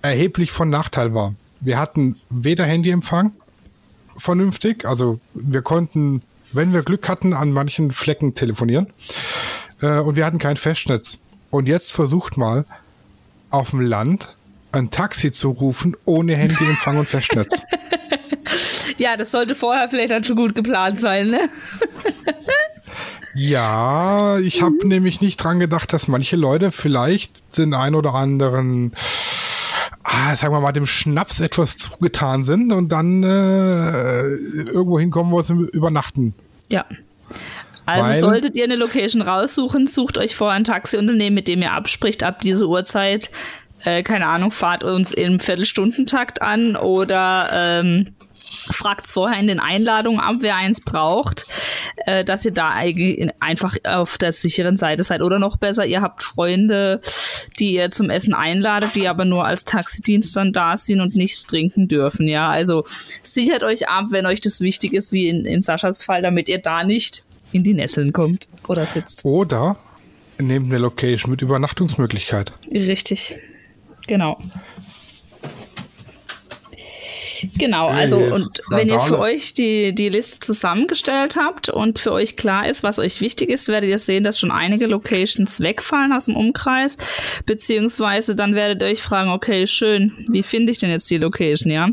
erheblich 0.02 0.52
von 0.52 0.69
Nachteil 0.69 1.13
war. 1.13 1.36
Wir 1.60 1.78
hatten 1.78 2.17
weder 2.30 2.63
Handyempfang 2.65 3.34
vernünftig, 4.15 4.86
also 4.86 5.19
wir 5.34 5.62
konnten, 5.62 6.21
wenn 6.54 6.74
wir 6.74 6.84
Glück 6.84 7.10
hatten, 7.10 7.34
an 7.34 7.52
manchen 7.52 7.91
Flecken 7.91 8.36
telefonieren 8.36 8.88
äh, 9.82 10.00
und 10.00 10.15
wir 10.15 10.26
hatten 10.26 10.38
kein 10.38 10.58
Festnetz. 10.58 11.19
Und 11.50 11.67
jetzt 11.67 11.91
versucht 11.91 12.38
mal, 12.38 12.65
auf 13.56 13.72
dem 13.72 13.82
Land 13.82 14.36
ein 14.72 14.91
Taxi 14.91 15.32
zu 15.32 15.52
rufen 15.52 15.96
ohne 16.06 16.36
Handyempfang 16.36 16.98
und 16.98 17.08
Festnetz. 17.08 17.63
ja, 18.98 19.18
das 19.18 19.32
sollte 19.32 19.56
vorher 19.56 19.89
vielleicht 19.89 20.12
dann 20.12 20.24
schon 20.24 20.36
gut 20.36 20.54
geplant 20.54 21.00
sein, 21.00 21.28
ne? 21.28 21.50
ja, 23.34 24.38
ich 24.39 24.62
habe 24.62 24.76
mhm. 24.84 24.89
nämlich 24.89 25.22
nicht 25.22 25.38
dran 25.38 25.60
gedacht, 25.60 25.94
dass 25.94 26.08
manche 26.08 26.36
Leute 26.36 26.72
vielleicht 26.72 27.58
den 27.58 27.74
ein 27.74 27.96
oder 27.96 28.13
anderen, 28.13 28.91
ah, 30.04 30.36
sagen 30.36 30.54
wir 30.54 30.60
mal, 30.60 30.74
dem 30.74 30.86
Schnaps 30.86 31.39
etwas 31.39 31.78
zugetan 31.78 32.44
sind 32.44 32.74
und 32.74 32.89
dann 32.89 33.24
äh, 33.24 34.24
irgendwo 34.24 35.00
hinkommen, 35.00 35.32
wo 35.32 35.41
sie 35.41 35.54
übernachten. 35.54 36.34
Ja. 36.70 36.86
Also 37.86 38.10
Weil, 38.10 38.19
solltet 38.19 38.56
ihr 38.56 38.63
eine 38.63 38.76
Location 38.76 39.21
raussuchen, 39.21 39.88
sucht 39.88 40.17
euch 40.17 40.36
vorher 40.36 40.56
ein 40.56 40.63
Taxiunternehmen, 40.63 41.36
mit 41.36 41.48
dem 41.48 41.62
ihr 41.62 41.71
abspricht, 41.71 42.24
ab 42.24 42.41
dieser 42.41 42.67
Uhrzeit, 42.67 43.30
äh, 43.84 44.04
keine 44.04 44.28
Ahnung, 44.28 44.52
fahrt 44.52 44.84
uns 44.84 45.13
im 45.13 45.39
Viertelstundentakt 45.39 46.41
an 46.41 46.76
oder 46.76 47.50
ähm, 47.52 48.15
fragt 48.45 49.08
vorher 49.08 49.39
in 49.39 49.48
den 49.48 49.60
Einladungen 49.60 50.19
ab, 50.19 50.38
wer 50.39 50.56
eins 50.56 50.82
braucht, 50.82 51.45
äh, 52.06 52.24
dass 52.24 52.45
ihr 52.45 52.52
da 52.52 52.74
einfach 53.39 53.76
auf 53.84 54.17
der 54.17 54.32
sicheren 54.32 54.78
Seite 54.78 55.04
seid. 55.04 55.21
Oder 55.21 55.39
noch 55.39 55.58
besser, 55.58 55.86
ihr 55.86 56.02
habt 56.02 56.24
Freunde, 56.24 57.02
die 57.60 57.74
ihr 57.74 57.91
zum 57.91 58.10
Essen 58.10 58.34
einladet, 58.34 58.95
die 58.95 59.08
aber 59.08 59.26
nur 59.26 59.45
als 59.45 59.65
Taxidienst 59.65 60.36
dann 60.36 60.54
da 60.54 60.78
sind 60.78 61.02
und 61.02 61.15
nichts 61.15 61.45
trinken 61.45 61.88
dürfen. 61.88 62.28
Ja, 62.28 62.50
also 62.50 62.86
sichert 63.24 63.63
euch 63.63 63.89
ab, 63.89 64.06
wenn 64.10 64.26
euch 64.26 64.41
das 64.41 64.62
wichtig 64.62 64.93
ist, 64.93 65.12
wie 65.12 65.30
in, 65.30 65.45
in 65.45 65.62
Saschas 65.62 66.04
Fall, 66.04 66.21
damit 66.21 66.50
ihr 66.50 66.60
da 66.60 66.84
nicht 66.84 67.24
in 67.51 67.63
die 67.63 67.73
Nesseln 67.73 68.12
kommt 68.13 68.47
oder 68.67 68.86
sitzt. 68.86 69.25
Oder 69.25 69.77
neben 70.38 70.69
der 70.69 70.79
Location 70.79 71.31
mit 71.31 71.41
Übernachtungsmöglichkeit. 71.41 72.53
Richtig. 72.71 73.36
Genau. 74.08 74.38
Genau, 77.58 77.88
also 77.88 78.17
und 78.17 78.62
wenn 78.69 78.88
ihr 78.88 78.99
für 78.99 79.19
euch 79.19 79.53
die, 79.53 79.93
die 79.93 80.10
Liste 80.10 80.39
zusammengestellt 80.39 81.36
habt 81.36 81.69
und 81.69 81.99
für 81.99 82.12
euch 82.12 82.36
klar 82.36 82.67
ist, 82.67 82.84
was 82.84 82.99
euch 82.99 83.21
wichtig 83.21 83.49
ist, 83.49 83.67
werdet 83.67 83.89
ihr 83.89 83.99
sehen, 83.99 84.23
dass 84.23 84.39
schon 84.39 84.51
einige 84.51 84.88
Locations 84.88 85.60
wegfallen 85.60 86.13
aus 86.13 86.25
dem 86.25 86.36
Umkreis, 86.36 86.97
beziehungsweise 87.45 88.36
dann 88.36 88.55
werdet 88.55 88.81
ihr 88.81 88.88
euch 88.88 89.01
fragen, 89.01 89.31
okay, 89.31 89.67
schön, 89.67 90.13
wie 90.29 90.43
finde 90.43 90.71
ich 90.71 90.77
denn 90.77 90.89
jetzt 90.89 91.10
die 91.10 91.17
Location, 91.17 91.71
ja? 91.71 91.89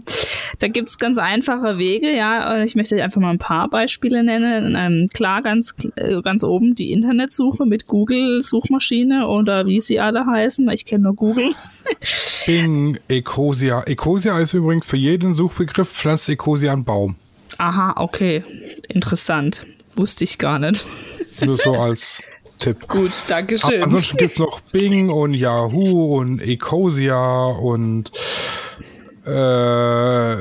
Da 0.58 0.68
gibt's 0.68 0.98
ganz 0.98 1.18
einfache 1.18 1.78
Wege, 1.78 2.14
ja, 2.14 2.62
ich 2.62 2.74
möchte 2.74 2.94
euch 2.94 3.02
einfach 3.02 3.20
mal 3.20 3.30
ein 3.30 3.38
paar 3.38 3.68
Beispiele 3.68 4.22
nennen. 4.22 4.76
Ähm, 4.76 5.08
klar, 5.12 5.42
ganz, 5.42 5.74
äh, 5.96 6.20
ganz 6.22 6.44
oben 6.44 6.74
die 6.74 6.92
Internetsuche 6.92 7.66
mit 7.66 7.86
Google-Suchmaschine 7.86 9.26
oder 9.28 9.66
wie 9.66 9.80
sie 9.80 10.00
alle 10.00 10.26
heißen, 10.26 10.68
ich 10.70 10.86
kenne 10.86 11.04
nur 11.04 11.14
Google. 11.14 11.54
Bing, 12.46 12.98
Ecosia. 13.08 13.82
Ecosia 13.86 14.38
ist 14.38 14.54
übrigens 14.54 14.86
für 14.86 14.96
jeden 14.96 15.34
Suchbegriff 15.34 15.90
pflanzt 15.90 16.28
Ecosia 16.28 16.72
einen 16.72 16.84
Baum. 16.84 17.16
Aha, 17.58 17.94
okay. 17.96 18.44
Interessant. 18.88 19.66
Wusste 19.94 20.24
ich 20.24 20.38
gar 20.38 20.58
nicht. 20.58 20.86
Nur 21.40 21.56
so 21.56 21.74
als 21.74 22.22
Tipp. 22.58 22.88
Gut, 22.88 23.12
danke 23.26 23.58
schön. 23.58 23.82
ansonsten 23.82 24.16
gibt 24.16 24.32
es 24.34 24.38
noch 24.38 24.60
Bing 24.60 25.10
und 25.10 25.34
Yahoo 25.34 26.18
und 26.18 26.40
Ecosia 26.40 27.46
und 27.46 28.12
äh, 29.26 30.36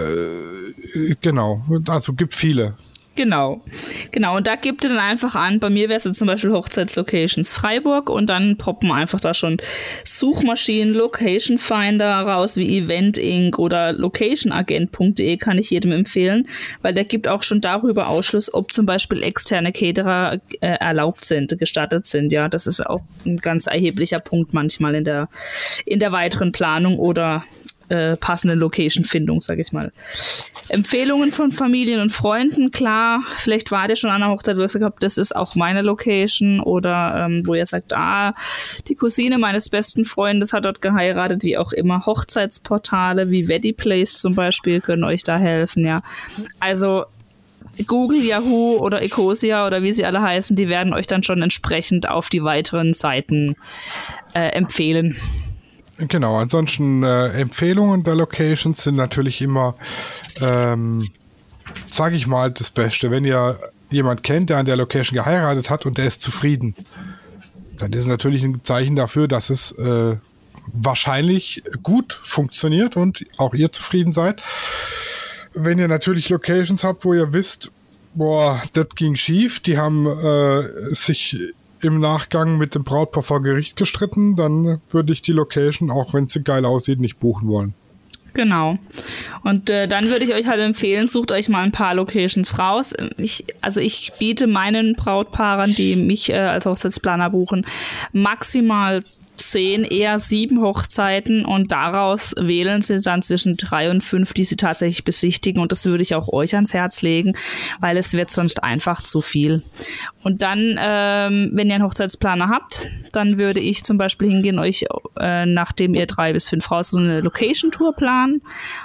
genau, 1.21 1.63
also 1.87 2.13
gibt 2.13 2.35
viele. 2.35 2.75
Genau. 3.21 3.61
Genau. 4.09 4.37
Und 4.37 4.47
da 4.47 4.55
gibt 4.55 4.83
ihr 4.83 4.89
dann 4.89 4.97
einfach 4.97 5.35
an, 5.35 5.59
bei 5.59 5.69
mir 5.69 5.89
wäre 5.89 6.01
es 6.03 6.17
zum 6.17 6.25
Beispiel 6.25 6.53
Hochzeitslocations 6.53 7.53
Freiburg 7.53 8.09
und 8.09 8.31
dann 8.31 8.57
poppen 8.57 8.91
einfach 8.91 9.19
da 9.19 9.35
schon 9.35 9.57
Suchmaschinen, 10.03 10.91
Location 10.91 11.59
Finder 11.59 12.21
raus 12.21 12.57
wie 12.57 12.79
Event 12.79 13.19
Inc. 13.19 13.59
oder 13.59 13.93
locationagent.de 13.93 15.37
kann 15.37 15.59
ich 15.59 15.69
jedem 15.69 15.91
empfehlen, 15.91 16.47
weil 16.81 16.95
der 16.95 17.03
gibt 17.03 17.27
auch 17.27 17.43
schon 17.43 17.61
darüber 17.61 18.07
Ausschluss, 18.07 18.51
ob 18.51 18.73
zum 18.73 18.87
Beispiel 18.87 19.21
externe 19.21 19.71
Caterer 19.71 20.39
äh, 20.59 20.77
erlaubt 20.79 21.23
sind, 21.23 21.55
gestattet 21.59 22.07
sind. 22.07 22.33
Ja, 22.33 22.49
das 22.49 22.65
ist 22.65 22.83
auch 22.83 23.01
ein 23.23 23.37
ganz 23.37 23.67
erheblicher 23.67 24.17
Punkt 24.17 24.55
manchmal 24.55 24.95
in 24.95 25.03
der, 25.03 25.29
in 25.85 25.99
der 25.99 26.11
weiteren 26.11 26.51
Planung 26.53 26.97
oder 26.97 27.43
äh, 27.91 28.15
passende 28.15 28.55
Location-Findung, 28.55 29.41
sag 29.41 29.59
ich 29.59 29.73
mal. 29.73 29.91
Empfehlungen 30.69 31.33
von 31.33 31.51
Familien 31.51 31.99
und 31.99 32.11
Freunden, 32.11 32.71
klar, 32.71 33.23
vielleicht 33.35 33.71
wart 33.71 33.89
ihr 33.89 33.97
schon 33.97 34.09
an 34.09 34.21
der 34.21 34.29
Hochzeit, 34.29 34.55
wo 34.55 34.61
ihr 34.61 34.67
gesagt 34.67 34.85
habt, 34.85 35.03
das 35.03 35.17
ist 35.17 35.35
auch 35.35 35.55
meine 35.55 35.81
Location 35.81 36.61
oder 36.61 37.25
ähm, 37.25 37.45
wo 37.45 37.53
ihr 37.53 37.65
sagt, 37.65 37.93
ah, 37.93 38.33
die 38.87 38.95
Cousine 38.95 39.37
meines 39.37 39.67
besten 39.67 40.05
Freundes 40.05 40.53
hat 40.53 40.63
dort 40.63 40.81
geheiratet, 40.81 41.43
wie 41.43 41.57
auch 41.57 41.73
immer. 41.73 42.05
Hochzeitsportale 42.05 43.29
wie 43.29 43.73
Place 43.73 44.17
zum 44.17 44.35
Beispiel 44.35 44.79
können 44.79 45.03
euch 45.03 45.23
da 45.23 45.37
helfen, 45.37 45.85
ja. 45.85 46.01
Also 46.61 47.05
Google, 47.87 48.23
Yahoo 48.23 48.77
oder 48.77 49.01
Ecosia 49.01 49.67
oder 49.67 49.83
wie 49.83 49.91
sie 49.91 50.05
alle 50.05 50.21
heißen, 50.21 50.55
die 50.55 50.69
werden 50.69 50.93
euch 50.93 51.07
dann 51.07 51.23
schon 51.23 51.41
entsprechend 51.41 52.07
auf 52.07 52.29
die 52.29 52.43
weiteren 52.43 52.93
Seiten 52.93 53.55
äh, 54.33 54.49
empfehlen. 54.49 55.17
Genau, 56.07 56.37
ansonsten 56.37 57.03
äh, 57.03 57.27
Empfehlungen 57.27 58.03
der 58.03 58.15
Locations 58.15 58.81
sind 58.81 58.95
natürlich 58.95 59.41
immer, 59.41 59.75
ähm, 60.41 61.07
sage 61.89 62.15
ich 62.15 62.25
mal, 62.25 62.51
das 62.51 62.71
Beste. 62.71 63.11
Wenn 63.11 63.23
ihr 63.23 63.59
jemand 63.91 64.23
kennt, 64.23 64.49
der 64.49 64.57
an 64.57 64.65
der 64.65 64.77
Location 64.77 65.15
geheiratet 65.15 65.69
hat 65.69 65.85
und 65.85 65.97
der 65.97 66.07
ist 66.07 66.21
zufrieden, 66.21 66.75
dann 67.77 67.93
ist 67.93 68.01
es 68.01 68.07
natürlich 68.07 68.43
ein 68.43 68.63
Zeichen 68.63 68.95
dafür, 68.95 69.27
dass 69.27 69.49
es 69.51 69.73
äh, 69.73 70.17
wahrscheinlich 70.73 71.63
gut 71.83 72.19
funktioniert 72.23 72.97
und 72.97 73.25
auch 73.37 73.53
ihr 73.53 73.71
zufrieden 73.71 74.11
seid. 74.11 74.41
Wenn 75.53 75.77
ihr 75.77 75.87
natürlich 75.87 76.29
Locations 76.29 76.83
habt, 76.83 77.05
wo 77.05 77.13
ihr 77.13 77.33
wisst, 77.33 77.71
boah, 78.15 78.61
das 78.73 78.87
ging 78.95 79.15
schief, 79.15 79.59
die 79.59 79.77
haben 79.77 80.07
äh, 80.07 80.95
sich 80.95 81.37
im 81.83 81.99
Nachgang 81.99 82.57
mit 82.57 82.75
dem 82.75 82.83
Brautpaar 82.83 83.23
vor 83.23 83.41
Gericht 83.41 83.75
gestritten, 83.75 84.35
dann 84.35 84.81
würde 84.89 85.13
ich 85.13 85.21
die 85.21 85.31
Location, 85.31 85.91
auch 85.91 86.13
wenn 86.13 86.27
sie 86.27 86.43
geil 86.43 86.65
aussieht, 86.65 86.99
nicht 86.99 87.19
buchen 87.19 87.47
wollen. 87.47 87.73
Genau. 88.33 88.77
Und 89.43 89.69
äh, 89.69 89.87
dann 89.87 90.07
würde 90.07 90.23
ich 90.23 90.33
euch 90.33 90.47
halt 90.47 90.61
empfehlen, 90.61 91.07
sucht 91.07 91.31
euch 91.31 91.49
mal 91.49 91.63
ein 91.63 91.71
paar 91.71 91.93
Locations 91.95 92.57
raus. 92.57 92.93
Ich, 93.17 93.45
also 93.59 93.79
ich 93.79 94.13
biete 94.19 94.47
meinen 94.47 94.95
Brautpaaren, 94.95 95.73
die 95.73 95.95
mich 95.97 96.29
äh, 96.29 96.37
als 96.37 96.65
Hochzeitsplaner 96.65 97.29
buchen, 97.29 97.65
maximal 98.13 99.03
zehn, 99.37 99.83
eher 99.83 100.19
sieben 100.19 100.61
Hochzeiten 100.61 101.45
und 101.45 101.71
daraus 101.71 102.33
wählen 102.37 102.81
sie 102.81 103.01
dann 103.01 103.23
zwischen 103.23 103.57
drei 103.57 103.89
und 103.89 104.03
fünf, 104.03 104.33
die 104.33 104.43
sie 104.43 104.55
tatsächlich 104.55 105.03
besichtigen. 105.03 105.61
Und 105.61 105.71
das 105.71 105.85
würde 105.85 106.03
ich 106.03 106.15
auch 106.15 106.27
euch 106.29 106.55
ans 106.55 106.73
Herz 106.73 107.01
legen, 107.01 107.33
weil 107.79 107.97
es 107.97 108.13
wird 108.13 108.31
sonst 108.31 108.63
einfach 108.63 109.01
zu 109.01 109.21
viel. 109.21 109.63
Und 110.23 110.41
dann, 110.43 110.77
ähm, 110.79 111.51
wenn 111.53 111.69
ihr 111.69 111.75
einen 111.75 111.83
Hochzeitsplaner 111.83 112.49
habt, 112.49 112.87
dann 113.11 113.39
würde 113.39 113.59
ich 113.59 113.83
zum 113.83 113.97
Beispiel 113.97 114.29
hingehen, 114.29 114.59
euch, 114.59 114.85
äh, 115.19 115.45
nachdem 115.45 115.95
ihr 115.95 116.05
drei 116.05 116.33
bis 116.33 116.47
fünf 116.47 116.69
raus 116.69 116.89
so 116.91 116.99
eine 116.99 117.21
Location-Tour 117.21 117.95
planen, 117.95 118.41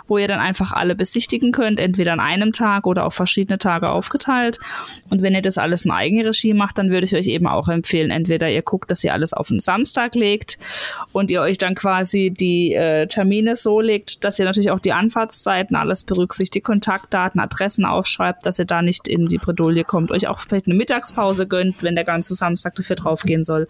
wo 0.09 0.16
ihr 0.16 0.28
dann 0.28 0.40
einfach 0.40 0.72
alle 0.72 0.94
besichtigen 0.94 1.52
könnt, 1.52 1.78
entweder 1.78 2.14
an 2.14 2.20
einem 2.20 2.52
Tag 2.52 2.87
oder 2.87 3.04
auf 3.04 3.14
verschiedene 3.14 3.59
Tage 3.59 3.90
aufgeteilt. 3.90 4.59
Und 5.11 5.20
wenn 5.22 5.35
ihr 5.35 5.42
das 5.42 5.59
alles 5.59 5.85
in 5.85 5.90
Eigenregie 5.90 6.54
macht, 6.54 6.78
dann 6.78 6.90
würde 6.90 7.04
ich 7.04 7.14
euch 7.14 7.26
eben 7.26 7.46
auch 7.46 7.68
empfehlen, 7.68 8.11
entweder 8.11 8.50
ihr 8.50 8.62
guckt, 8.62 8.90
dass 8.90 9.04
ihr 9.04 9.12
alles 9.12 9.35
auf 9.35 9.48
den 9.48 9.61
Samstag 9.61 10.14
legt 10.14 10.45
und 11.12 11.30
ihr 11.30 11.42
euch 11.42 11.59
dann 11.59 11.74
quasi 11.74 12.30
die 12.30 12.74
äh, 12.74 13.06
Termine 13.06 13.56
so 13.56 13.80
legt, 13.80 14.24
dass 14.24 14.38
ihr 14.38 14.44
natürlich 14.44 14.70
auch 14.70 14.80
die 14.80 14.92
Anfahrtszeiten 14.92 15.76
alles 15.76 16.04
berücksichtigt, 16.04 16.64
Kontaktdaten, 16.64 17.40
Adressen 17.40 17.85
aufschreibt, 17.85 18.46
dass 18.46 18.59
ihr 18.59 18.64
da 18.64 18.82
nicht 18.82 19.06
in 19.06 19.26
die 19.28 19.38
Bredouille 19.38 19.85
kommt, 19.85 20.11
euch 20.11 20.28
auch 20.28 20.38
vielleicht 20.38 20.66
eine 20.66 20.74
Mittagspause 20.74 21.26
Pause 21.26 21.48
gönnt, 21.48 21.82
wenn 21.82 21.96
der 21.96 22.04
ganze 22.04 22.35
Samstag 22.35 22.76
dafür 22.76 22.94
draufgehen 22.96 23.42
soll. 23.42 23.66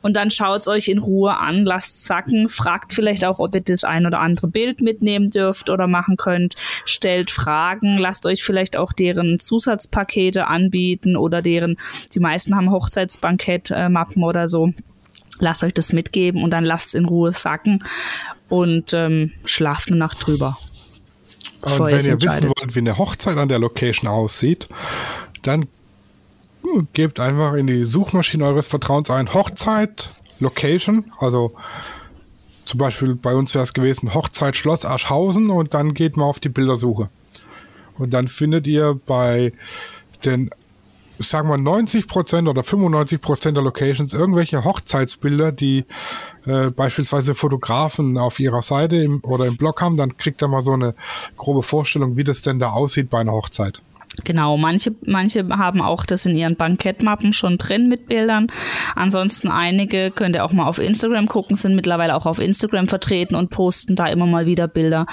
Und 0.00 0.16
dann 0.16 0.30
schaut's 0.30 0.66
euch 0.66 0.88
in 0.88 0.98
Ruhe 0.98 1.36
an, 1.36 1.64
lasst 1.64 2.06
sacken, 2.06 2.48
fragt 2.48 2.94
vielleicht 2.94 3.24
auch, 3.24 3.38
ob 3.38 3.54
ihr 3.54 3.60
das 3.60 3.84
ein 3.84 4.06
oder 4.06 4.20
andere 4.20 4.48
Bild 4.48 4.80
mitnehmen 4.80 5.30
dürft 5.30 5.68
oder 5.68 5.86
machen 5.86 6.16
könnt, 6.16 6.54
stellt 6.84 7.30
Fragen, 7.30 7.98
lasst 7.98 8.24
euch 8.24 8.42
vielleicht 8.42 8.76
auch 8.76 8.92
deren 8.92 9.38
Zusatzpakete 9.38 10.46
anbieten 10.46 11.16
oder 11.16 11.42
deren, 11.42 11.76
die 12.14 12.20
meisten 12.20 12.56
haben 12.56 12.70
Hochzeitsbankett-Mappen 12.70 14.22
äh, 14.22 14.26
oder 14.26 14.48
so. 14.48 14.72
Lasst 15.38 15.64
euch 15.64 15.74
das 15.74 15.92
mitgeben 15.92 16.42
und 16.42 16.50
dann 16.50 16.64
lasst 16.64 16.88
es 16.88 16.94
in 16.94 17.04
Ruhe 17.04 17.32
sacken 17.32 17.84
und 18.48 18.92
ähm, 18.92 19.32
schlaft 19.44 19.90
eine 19.90 19.98
Nacht 19.98 20.26
drüber. 20.26 20.58
Und 21.62 21.78
wenn 21.78 22.06
ihr 22.06 22.20
wissen 22.20 22.44
wollt, 22.44 22.74
wie 22.74 22.80
eine 22.80 22.96
Hochzeit 22.96 23.36
an 23.38 23.48
der 23.48 23.58
Location 23.58 24.08
aussieht, 24.08 24.68
dann 25.42 25.66
gebt 26.92 27.20
einfach 27.20 27.54
in 27.54 27.66
die 27.66 27.84
Suchmaschine 27.84 28.44
eures 28.44 28.66
Vertrauens 28.66 29.10
ein 29.10 29.32
Hochzeit, 29.32 30.10
Location, 30.38 31.10
also 31.18 31.54
zum 32.64 32.78
Beispiel 32.78 33.14
bei 33.14 33.34
uns 33.34 33.54
wäre 33.54 33.62
es 33.62 33.72
gewesen 33.72 34.12
Hochzeit 34.12 34.56
Schloss 34.56 34.84
Aschhausen 34.84 35.50
und 35.50 35.72
dann 35.72 35.94
geht 35.94 36.16
man 36.16 36.26
auf 36.26 36.40
die 36.40 36.48
Bildersuche. 36.48 37.08
Und 37.96 38.10
dann 38.10 38.28
findet 38.28 38.66
ihr 38.66 39.00
bei 39.06 39.52
den, 40.24 40.50
sagen 41.18 41.48
wir 41.48 41.56
90% 41.56 42.48
oder 42.48 42.62
95% 42.62 43.52
der 43.52 43.62
Locations 43.62 44.12
irgendwelche 44.12 44.64
Hochzeitsbilder, 44.64 45.52
die 45.52 45.84
äh, 46.46 46.70
beispielsweise 46.70 47.34
Fotografen 47.34 48.18
auf 48.18 48.40
ihrer 48.40 48.62
Seite 48.62 48.96
im, 48.96 49.20
oder 49.24 49.46
im 49.46 49.56
Blog 49.56 49.80
haben, 49.80 49.96
dann 49.96 50.16
kriegt 50.16 50.42
ihr 50.42 50.48
mal 50.48 50.62
so 50.62 50.72
eine 50.72 50.94
grobe 51.36 51.62
Vorstellung, 51.62 52.16
wie 52.16 52.24
das 52.24 52.42
denn 52.42 52.58
da 52.58 52.70
aussieht 52.70 53.10
bei 53.10 53.20
einer 53.20 53.32
Hochzeit. 53.32 53.80
Genau, 54.24 54.56
manche, 54.56 54.94
manche 55.04 55.46
haben 55.48 55.82
auch 55.82 56.04
das 56.06 56.26
in 56.26 56.36
ihren 56.36 56.56
Bankettmappen 56.56 57.32
schon 57.32 57.58
drin 57.58 57.88
mit 57.88 58.06
Bildern. 58.06 58.46
Ansonsten 58.94 59.48
einige 59.48 60.10
könnt 60.10 60.36
ihr 60.36 60.44
auch 60.44 60.52
mal 60.52 60.66
auf 60.66 60.78
Instagram 60.78 61.26
gucken, 61.26 61.56
sind 61.56 61.74
mittlerweile 61.74 62.14
auch 62.14 62.24
auf 62.24 62.38
Instagram 62.38 62.86
vertreten 62.86 63.34
und 63.34 63.50
posten 63.50 63.94
da 63.94 64.06
immer 64.06 64.26
mal 64.26 64.46
wieder 64.46 64.68
Bilder. 64.68 65.06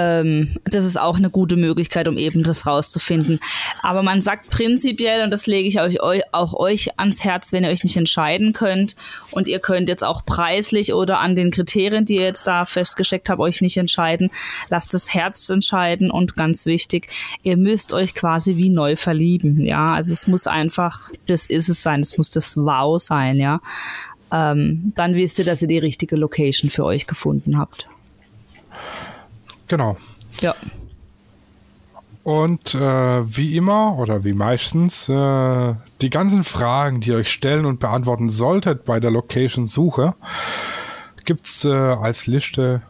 Ähm, 0.00 0.56
das 0.64 0.86
ist 0.86 0.98
auch 0.98 1.16
eine 1.16 1.28
gute 1.28 1.56
Möglichkeit, 1.56 2.08
um 2.08 2.16
eben 2.16 2.42
das 2.42 2.66
rauszufinden. 2.66 3.38
Aber 3.82 4.02
man 4.02 4.22
sagt 4.22 4.48
prinzipiell, 4.48 5.22
und 5.24 5.30
das 5.30 5.46
lege 5.46 5.68
ich 5.68 5.78
euch, 5.78 6.00
auch 6.32 6.54
euch 6.54 6.98
ans 6.98 7.22
Herz, 7.22 7.52
wenn 7.52 7.64
ihr 7.64 7.70
euch 7.70 7.84
nicht 7.84 7.98
entscheiden 7.98 8.54
könnt 8.54 8.96
und 9.30 9.46
ihr 9.46 9.58
könnt 9.58 9.90
jetzt 9.90 10.02
auch 10.02 10.24
preislich 10.24 10.94
oder 10.94 11.18
an 11.18 11.36
den 11.36 11.50
Kriterien, 11.50 12.06
die 12.06 12.14
ihr 12.14 12.22
jetzt 12.22 12.46
da 12.46 12.64
festgesteckt 12.64 13.28
habt, 13.28 13.40
euch 13.40 13.60
nicht 13.60 13.76
entscheiden, 13.76 14.30
lasst 14.70 14.94
das 14.94 15.12
Herz 15.12 15.50
entscheiden 15.50 16.10
und 16.10 16.34
ganz 16.34 16.64
wichtig, 16.64 17.08
ihr 17.42 17.58
müsst 17.58 17.92
euch 17.92 18.14
quasi 18.14 18.56
wie 18.56 18.70
neu 18.70 18.96
verlieben. 18.96 19.60
Ja, 19.60 19.92
also 19.92 20.14
es 20.14 20.26
muss 20.26 20.46
einfach, 20.46 21.10
das 21.26 21.46
ist 21.46 21.68
es 21.68 21.82
sein, 21.82 22.00
es 22.00 22.16
muss 22.16 22.30
das 22.30 22.56
Wow 22.56 23.00
sein, 23.02 23.36
ja. 23.36 23.60
Ähm, 24.32 24.92
dann 24.96 25.14
wisst 25.14 25.40
ihr, 25.40 25.44
dass 25.44 25.60
ihr 25.60 25.68
die 25.68 25.78
richtige 25.78 26.16
Location 26.16 26.70
für 26.70 26.84
euch 26.84 27.06
gefunden 27.06 27.58
habt. 27.58 27.88
Genau. 29.70 29.96
Ja. 30.40 30.56
Und 32.24 32.74
äh, 32.74 33.36
wie 33.36 33.56
immer 33.56 33.96
oder 33.98 34.24
wie 34.24 34.32
meistens, 34.32 35.08
äh, 35.08 35.74
die 36.00 36.10
ganzen 36.10 36.42
Fragen, 36.42 37.00
die 37.00 37.10
ihr 37.10 37.16
euch 37.16 37.30
stellen 37.30 37.64
und 37.64 37.78
beantworten 37.78 38.30
solltet 38.30 38.84
bei 38.84 38.98
der 38.98 39.12
Location-Suche, 39.12 40.14
gibt 41.24 41.46
es 41.46 41.64
äh, 41.64 41.70
als 41.70 42.26
Liste 42.26 42.82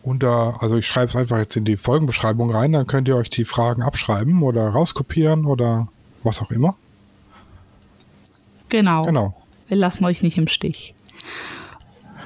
unter, 0.00 0.56
also 0.62 0.78
ich 0.78 0.86
schreibe 0.86 1.08
es 1.08 1.16
einfach 1.16 1.36
jetzt 1.36 1.56
in 1.56 1.66
die 1.66 1.76
Folgenbeschreibung 1.76 2.50
rein, 2.50 2.72
dann 2.72 2.86
könnt 2.86 3.08
ihr 3.08 3.16
euch 3.16 3.28
die 3.28 3.44
Fragen 3.44 3.82
abschreiben 3.82 4.42
oder 4.42 4.70
rauskopieren 4.70 5.44
oder 5.44 5.88
was 6.22 6.40
auch 6.40 6.50
immer. 6.50 6.76
Genau. 8.70 9.04
Genau. 9.04 9.36
Wir 9.68 9.76
lassen 9.76 10.06
euch 10.06 10.22
nicht 10.22 10.38
im 10.38 10.48
Stich. 10.48 10.94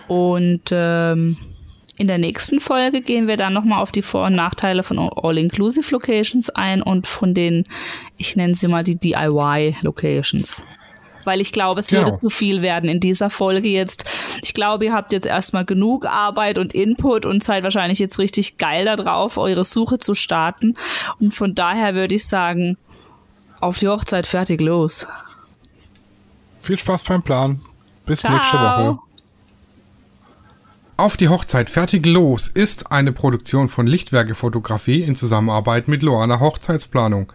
Und 0.07 0.63
ähm, 0.71 1.37
in 1.97 2.09
der 2.09 2.19
nächsten 2.19 2.61
Folge 2.61 3.01
gehen 3.01 3.27
wir 3.27 3.37
dann 3.37 3.55
nochmal 3.55 3.83
auf 3.83 3.91
die 3.91 4.03
Vor- 4.03 4.27
und 4.27 4.35
Nachteile 4.35 4.83
von 4.83 4.99
All-Inclusive 4.99 5.91
Locations 5.91 6.51
ein 6.51 6.83
und 6.83 7.07
von 7.07 7.33
den, 7.33 7.65
ich 8.19 8.37
nenne 8.37 8.55
sie 8.55 8.69
mal 8.69 8.85
die 8.85 8.97
DIY 8.97 9.77
Locations. 9.81 10.63
Weil 11.25 11.41
ich 11.41 11.53
glaube, 11.53 11.81
es 11.81 11.89
genau. 11.89 12.07
würde 12.07 12.19
zu 12.19 12.31
viel 12.31 12.63
werden 12.63 12.89
in 12.89 13.01
dieser 13.01 13.31
Folge 13.31 13.69
jetzt. 13.69 14.05
Ich 14.43 14.55
glaube, 14.55 14.85
ihr 14.85 14.93
habt 14.93 15.13
jetzt 15.13 15.27
erstmal 15.27 15.65
genug 15.65 16.07
Arbeit 16.07 16.59
und 16.59 16.73
Input 16.73 17.27
und 17.27 17.43
seid 17.43 17.65
wahrscheinlich 17.65 17.99
jetzt 17.99 18.19
richtig 18.19 18.59
geil 18.59 18.85
darauf, 18.85 19.37
eure 19.37 19.65
Suche 19.65 19.99
zu 19.99 20.15
starten. 20.15 20.75
Und 21.19 21.35
von 21.35 21.55
daher 21.55 21.95
würde 21.95 22.15
ich 22.15 22.29
sagen, 22.29 22.77
auf 23.59 23.79
die 23.79 23.89
Hochzeit 23.89 24.27
fertig 24.27 24.61
los. 24.61 25.07
Viel 26.61 26.79
Spaß 26.79 27.05
beim 27.05 27.23
Plan. 27.23 27.61
Bis 28.05 28.21
Ciao. 28.21 28.35
nächste 28.35 28.57
Woche. 28.59 28.99
Auf 30.99 31.19
die 31.19 31.29
Hochzeit 31.29 31.69
fertig 31.69 32.07
los 32.07 32.49
ist 32.49 32.91
eine 32.91 33.13
Produktion 33.13 33.69
von 33.69 33.87
Lichtwerke 33.87 34.35
Fotografie 34.35 35.03
in 35.03 35.15
Zusammenarbeit 35.15 35.89
mit 35.89 36.03
Loana 36.03 36.41
Hochzeitsplanung. 36.41 37.31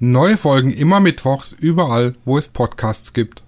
Neue 0.00 0.36
Folgen 0.36 0.72
immer 0.72 0.98
mittwochs 0.98 1.52
überall, 1.52 2.16
wo 2.24 2.36
es 2.36 2.48
Podcasts 2.48 3.12
gibt. 3.12 3.44